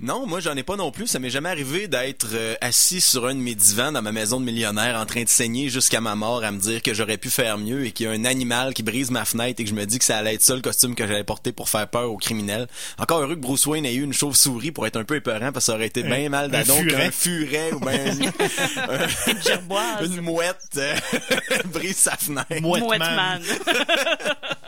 [0.05, 1.07] Non, moi j'en ai pas non plus.
[1.07, 4.39] Ça m'est jamais arrivé d'être euh, assis sur un de mes divans dans ma maison
[4.39, 7.31] de millionnaire en train de saigner jusqu'à ma mort à me dire que j'aurais pu
[7.31, 9.75] faire mieux et qu'il y a un animal qui brise ma fenêtre et que je
[9.75, 12.11] me dis que ça allait être ça le costume que j'allais porter pour faire peur
[12.13, 12.67] aux criminels.
[12.99, 15.65] Encore heureux que Bruce Wayne ait eu une chauve-souris pour être un peu épeurant parce
[15.65, 16.91] que ça aurait été Un- bien mal un d'adon furet.
[17.05, 18.05] qu'un furet ou bien
[19.27, 20.03] Une gerboise.
[20.15, 20.95] une mouette euh,
[21.73, 22.61] brise sa fenêtre.
[22.61, 23.17] Mouette Mouette man.
[23.17, 23.43] man.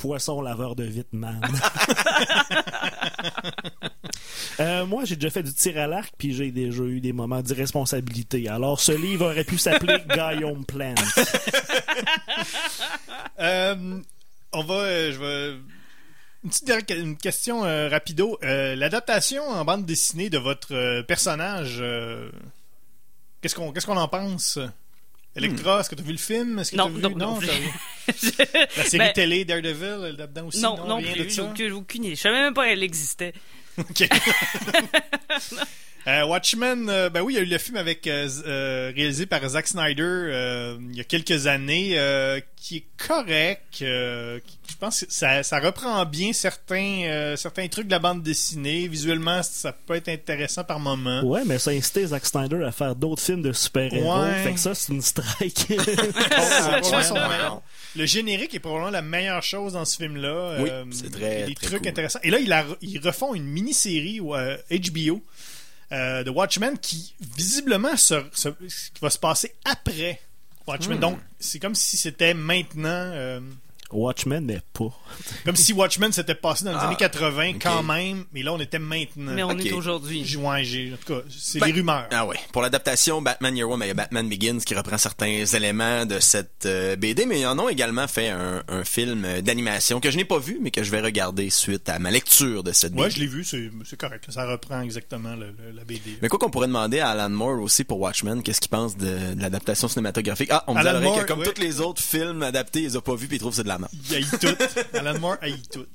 [0.00, 1.40] Poisson laveur de Vitman.
[4.58, 7.40] Euh, moi, j'ai déjà fait du tir à l'arc, puis j'ai déjà eu des moments
[7.40, 8.46] d'irresponsabilité.
[8.46, 10.94] Alors, ce livre aurait pu s'appeler Guillaume Plant.
[13.38, 14.00] Euh,
[14.52, 15.58] on va, euh, je vais.
[16.44, 18.38] Une petite question rapido.
[18.42, 21.82] L'adaptation en bande dessinée de votre personnage,
[23.40, 24.58] qu'est-ce qu'on qu'est-ce qu'on en pense?
[25.36, 26.58] Electra, est-ce que tu as vu le film?
[26.58, 27.00] Est-ce que Non, vu...
[27.00, 27.38] non, non.
[28.08, 28.12] La
[28.84, 30.60] série Ben, télé Daredevil, elle est là-dedans aussi?
[30.60, 31.30] non, non plus.
[31.56, 32.16] J'ai aucune idée.
[32.16, 33.32] Je savais même pas qu'elle existait.
[33.78, 34.08] Ok.
[36.06, 39.26] Euh, Watchmen, euh, ben oui, il y a eu le film avec euh, euh, réalisé
[39.26, 43.82] par Zack Snyder euh, il y a quelques années, euh, qui est correct.
[43.82, 47.98] euh, qui- je pense que ça, ça reprend bien certains euh, certains trucs de la
[47.98, 48.88] bande dessinée.
[48.88, 51.22] Visuellement, ça peut être intéressant par moment.
[51.22, 54.22] Ouais, mais ça a incité Zack Snyder à faire d'autres films de super-héros.
[54.22, 54.42] Ouais.
[54.42, 55.66] Fait que ça, c'est une strike.
[55.68, 57.28] C'est probablement son Ouais.
[57.28, 57.62] meilleur.
[57.96, 60.56] Le générique est probablement la meilleure chose dans ce film-là.
[60.60, 61.88] Oui, Euh, c'est il très, y a Des très trucs cool.
[61.88, 62.20] intéressants.
[62.22, 65.22] Et là, ils, la- ils refont une mini-série euh, HBO
[65.92, 70.20] euh, de Watchmen qui, visiblement, se- se- qui va se passer après
[70.66, 70.98] Watchmen.
[70.98, 71.00] Hmm.
[71.00, 72.88] Donc, c'est comme si c'était maintenant...
[72.88, 73.40] euh,
[73.92, 74.92] Watchmen, mais pas.
[75.44, 77.56] comme si Watchmen s'était passé dans les Ah, années 80 ok.
[77.62, 79.32] quand même, mais là, on était maintenant.
[79.32, 80.36] Mais on est aujourd'hui.
[80.36, 80.62] Ouais,
[80.92, 82.06] en tout cas, c'est Ben, les rumeurs.
[82.12, 82.36] Ah ouais.
[82.52, 86.06] Pour l'adaptation Batman Year One, ben, il y a Batman Begins qui reprend certains éléments
[86.06, 90.10] de cette euh, BD, mais ils en ont également fait un, un film d'animation que
[90.10, 92.92] je n'ai pas vu, mais que je vais regarder suite à ma lecture de cette
[92.92, 93.02] BD.
[93.02, 94.24] Ouais, je l'ai vu, c'est correct.
[94.30, 96.18] Ça reprend exactement le- le- la BD.
[96.22, 99.34] Mais quoi qu'on pourrait demander à Alan Moore aussi pour Watchmen, qu'est-ce qu'il pense de,
[99.34, 100.48] de l'adaptation cinématographique?
[100.52, 101.46] Ah, on me dit que comme oui.
[101.52, 103.62] tous les autres films adaptés, il les a pas vus puis il trouve que c'est
[103.62, 103.92] de la merde.
[104.08, 104.96] Il haït tout.
[104.96, 105.86] Alan Moore haït tout.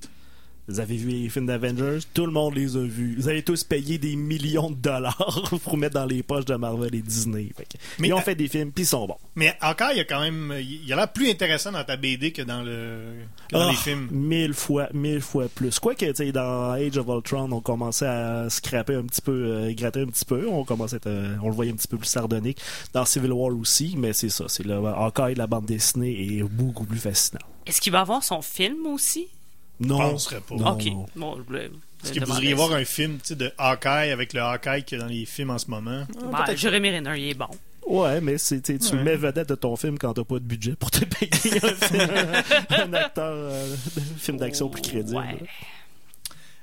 [0.68, 1.99] Vous avez vu les films d'Avengers?
[2.13, 3.16] Tout le monde les a vus.
[3.18, 6.95] Vous avez tous payé des millions de dollars pour mettre dans les poches de Marvel
[6.95, 7.51] et Disney.
[7.55, 9.18] Fait que Mais, ils ont fait des films, puis ils sont bons.
[9.36, 10.53] Mais encore, il y a quand même.
[10.59, 12.99] Il a l'air plus intéressant dans ta BD que dans, le,
[13.47, 14.07] que dans Ah, les films.
[14.11, 15.78] Mille fois, mille fois plus.
[15.80, 19.74] Quoique, tu sais, dans Age of Ultron, on commençait à scraper un petit peu, euh,
[19.74, 20.47] gratter un petit peu.
[20.47, 22.59] On commençait à être, euh, on le voyait un petit peu plus sardonique.
[22.91, 24.45] Dans Civil War aussi, mais c'est ça.
[24.47, 27.41] C'est le Hawkeye, la bande dessinée est beaucoup plus fascinant.
[27.68, 29.28] Est-ce qu'il va avoir son film aussi?
[29.80, 29.97] Non.
[29.97, 30.55] penserais pas.
[30.55, 30.86] Non, ok.
[30.86, 31.05] non.
[31.15, 31.65] Bon, je voulais-
[32.03, 32.55] Est-ce je que vous ça.
[32.55, 35.26] voir un film tu sais, de Hawkeye avec le Hawkeye qu'il y a dans les
[35.26, 36.05] films en ce moment?
[36.32, 37.47] Ben, Jérémy Renner, il est bon.
[37.88, 39.03] Ouais, mais c'est, tu Ouais.
[39.03, 42.09] mets vedette de ton film quand t'as pas de budget pour te payer un, film-
[42.69, 45.17] un acteur euh, de film d'action plus crédible.
[45.17, 45.38] Ouais.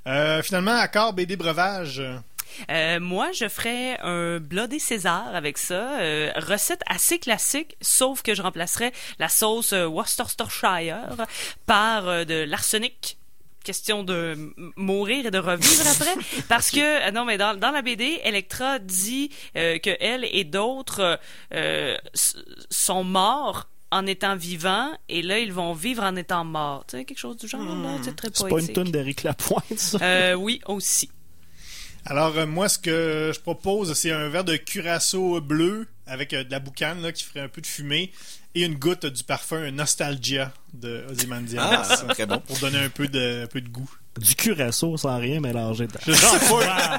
[0.08, 2.02] Euh, finalement, accord BD breuvage.
[2.70, 6.00] Euh, moi, je ferais un Bloody César avec ça.
[6.00, 11.26] Euh, recette assez classique, sauf que je remplacerais la sauce euh, Worcestershire
[11.66, 13.18] par de l'arsenic.
[13.64, 16.14] Question de mourir et de revivre après.
[16.48, 21.20] Parce que non mais dans, dans la BD Electra dit euh, que elle et d'autres
[21.54, 21.96] euh,
[22.70, 26.84] sont morts en étant vivants et là ils vont vivre en étant morts.
[26.88, 28.74] Tu sais quelque chose du genre là c'est très C'est pas une poétique.
[28.74, 29.98] tonne d'Éric Lapointe, ça?
[30.02, 31.08] Euh, oui aussi
[32.04, 36.44] Alors, euh, moi, ce que je propose, c'est un verre de curaçao bleu avec euh,
[36.44, 38.12] de la boucane là, qui ferait un peu de fumée
[38.54, 41.62] et une goutte du parfum Nostalgia de Ozymandias.
[41.62, 42.38] Ah, très bon.
[42.40, 43.90] Pour donner un peu de, un peu de goût.
[44.20, 46.00] Du curaçao sans rien mélanger dedans.
[46.06, 46.98] Je sais pas.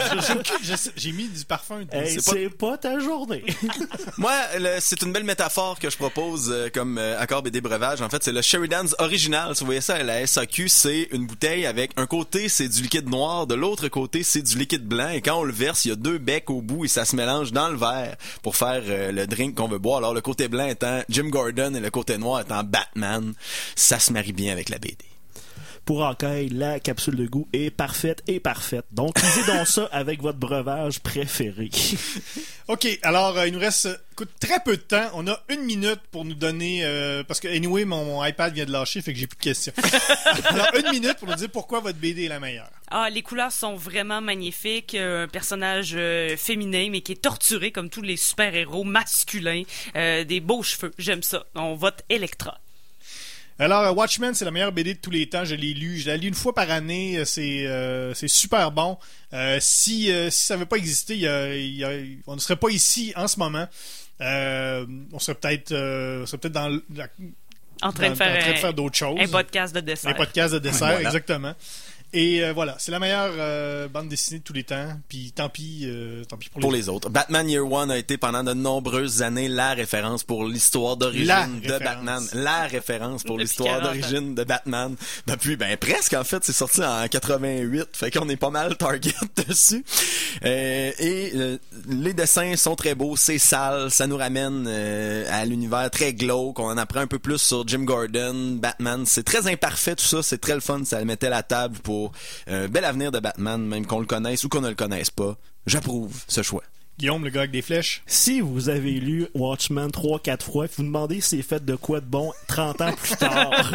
[0.95, 1.81] J'ai mis du parfum.
[1.91, 3.43] Hey, c'est pas- ta journée.
[4.17, 4.33] Moi,
[4.79, 8.01] c'est une belle métaphore que je propose euh, comme euh, accord BD breuvage.
[8.01, 9.55] En fait, c'est le Sheridan's original.
[9.55, 12.81] Si vous voyez ça à la SAQ, c'est une bouteille avec un côté, c'est du
[12.81, 15.09] liquide noir, de l'autre côté, c'est du liquide blanc.
[15.09, 17.15] Et quand on le verse, il y a deux becs au bout et ça se
[17.15, 19.97] mélange dans le verre pour faire euh, le drink qu'on veut boire.
[19.97, 23.33] Alors, le côté blanc étant Jim Gordon et le côté noir étant Batman.
[23.75, 25.12] Ça se marie bien avec la BD.
[25.85, 28.85] Pour Hawkeye, la capsule de goût est parfaite et parfaite.
[28.91, 31.69] Donc, lisez donc ça avec votre breuvage préféré.
[32.69, 35.09] OK, alors euh, il nous reste euh, écoute, très peu de temps.
[35.13, 36.85] On a une minute pour nous donner...
[36.85, 39.43] euh, parce que, anyway, mon, mon iPad vient de lâcher, fait que j'ai plus de
[39.43, 39.73] questions.
[40.45, 42.69] alors, une minute pour nous dire pourquoi votre BD est la meilleure.
[42.89, 44.95] Ah, les couleurs sont vraiment magnifiques.
[44.95, 49.63] Euh, Un personnage euh, féminin, mais qui est torturé comme tous les super-héros masculins.
[49.95, 50.91] Euh, des beaux cheveux.
[50.97, 51.45] J'aime ça.
[51.55, 52.59] On vote Electra.
[53.63, 55.45] Alors, euh, Watchmen, c'est la meilleure BD de tous les temps.
[55.45, 55.97] Je l'ai lu.
[55.97, 57.17] Je l'ai lu une fois par année.
[57.17, 58.97] Euh, C'est euh, c'est super bon.
[59.33, 61.91] Euh, si, euh, si ça n'avait pas existé, il y a- il y a-
[62.27, 63.67] on ne serait pas ici en ce moment.
[64.21, 67.07] Euh, on serait peut-être euh, on serait peut-être dans, la-
[67.81, 69.17] En train dans- de faire, en train de un- faire d'autres choses.
[69.19, 70.11] un podcast de dessert.
[70.11, 71.01] Un podcast de dessert, Voilà.
[71.01, 71.53] exactement.
[72.13, 74.89] Et euh, voilà, c'est la meilleure euh, bande dessinée de tous les temps.
[75.09, 77.09] Puis tant pis, euh, tant pis pour, Pour les les autres.
[77.09, 81.79] Batman Year One a été pendant de nombreuses années la référence pour l'histoire d'origine de.
[81.79, 82.23] Batman.
[82.33, 83.85] La référence pour l'histoire 40 ans.
[83.85, 84.95] d'origine de Batman.
[85.27, 87.89] Depuis, ben presque en fait, c'est sorti en 88.
[87.93, 89.13] Fait qu'on est pas mal target
[89.47, 89.83] dessus.
[90.45, 91.57] Euh, et euh,
[91.87, 96.59] les dessins sont très beaux, c'est sale, ça nous ramène euh, à l'univers très glauque.
[96.59, 99.05] On en apprend un peu plus sur Jim Gordon, Batman.
[99.05, 100.83] C'est très imparfait tout ça, c'est très le fun.
[100.85, 102.02] Ça mettait la table pour
[102.47, 105.37] un bel avenir de Batman, même qu'on le connaisse ou qu'on ne le connaisse pas.
[105.65, 106.63] J'approuve ce choix.
[106.99, 108.03] Guillaume, le gars avec des flèches.
[108.05, 112.01] Si vous avez lu Watchmen 3-4 fois, vous vous demandez si c'est fait de quoi
[112.01, 113.51] de bon 30 ans plus tard,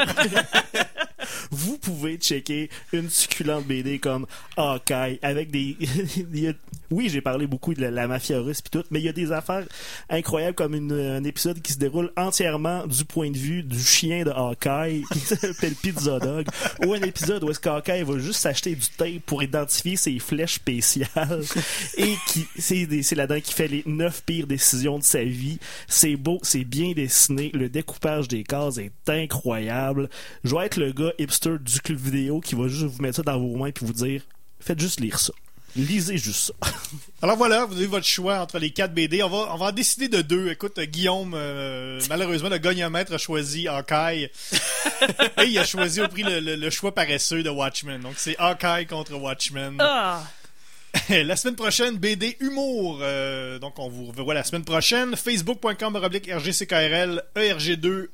[1.50, 4.26] vous pouvez checker une succulente BD comme
[4.56, 5.76] Hawkeye avec des...
[6.90, 9.12] Oui, j'ai parlé beaucoup de la, la mafia russe puis tout, mais il y a
[9.12, 9.66] des affaires
[10.08, 14.24] incroyables comme une- un épisode qui se déroule entièrement du point de vue du chien
[14.24, 16.46] de Hawkeye qui s'appelle Pizza Dog
[16.86, 20.54] ou un épisode où est-ce qu'Hawkeye va juste s'acheter du tape pour identifier ses flèches
[20.54, 21.42] spéciales
[21.98, 25.58] et qui c'est là-dedans qui fait les neuf pires décisions de sa vie.
[25.88, 30.08] C'est beau, c'est bien dessiné, le découpage des cases est incroyable.
[30.42, 33.22] Je vais être le gars hipster du club vidéo qui va juste vous mettre ça
[33.22, 34.22] dans vos mains et vous dire
[34.60, 35.32] faites juste lire ça.
[35.76, 36.70] Lisez juste ça.
[37.22, 39.22] Alors voilà, vous avez votre choix entre les quatre BD.
[39.22, 40.50] On va, on va en décider de deux.
[40.50, 44.30] Écoute, Guillaume, euh, malheureusement, le gagnomètre a choisi Hawkeye.
[45.38, 48.00] et il a choisi au prix le, le, choix paresseux de Watchmen.
[48.00, 49.76] Donc c'est Hawkeye contre Watchmen.
[49.78, 50.22] Ah!
[51.10, 53.00] La semaine prochaine, BD Humour.
[53.02, 55.16] Euh, donc, on vous revoit la semaine prochaine.
[55.16, 58.06] Facebook.com, RGCKRL, ERG2,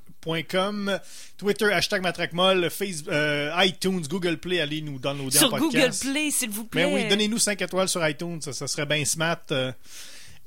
[1.37, 6.03] Twitter, hashtag matraquemolle, Facebook, euh, iTunes, Google Play, allez nous downloader sur en podcast.
[6.03, 6.87] Sur Google Play, s'il vous plaît.
[6.87, 9.41] Mais oui, donnez-nous 5 étoiles sur iTunes, ça, serait bien smart.
[9.51, 9.73] Euh.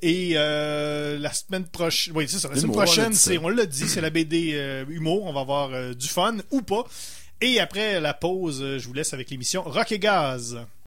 [0.00, 4.00] Et euh, la semaine prochaine, oui, c'est la semaine prochaine, c'est, on l'a dit, c'est
[4.00, 6.84] la BD Humour, on va avoir du fun ou pas.
[7.40, 10.58] Et après la pause, je vous laisse avec l'émission Rock et Gaz.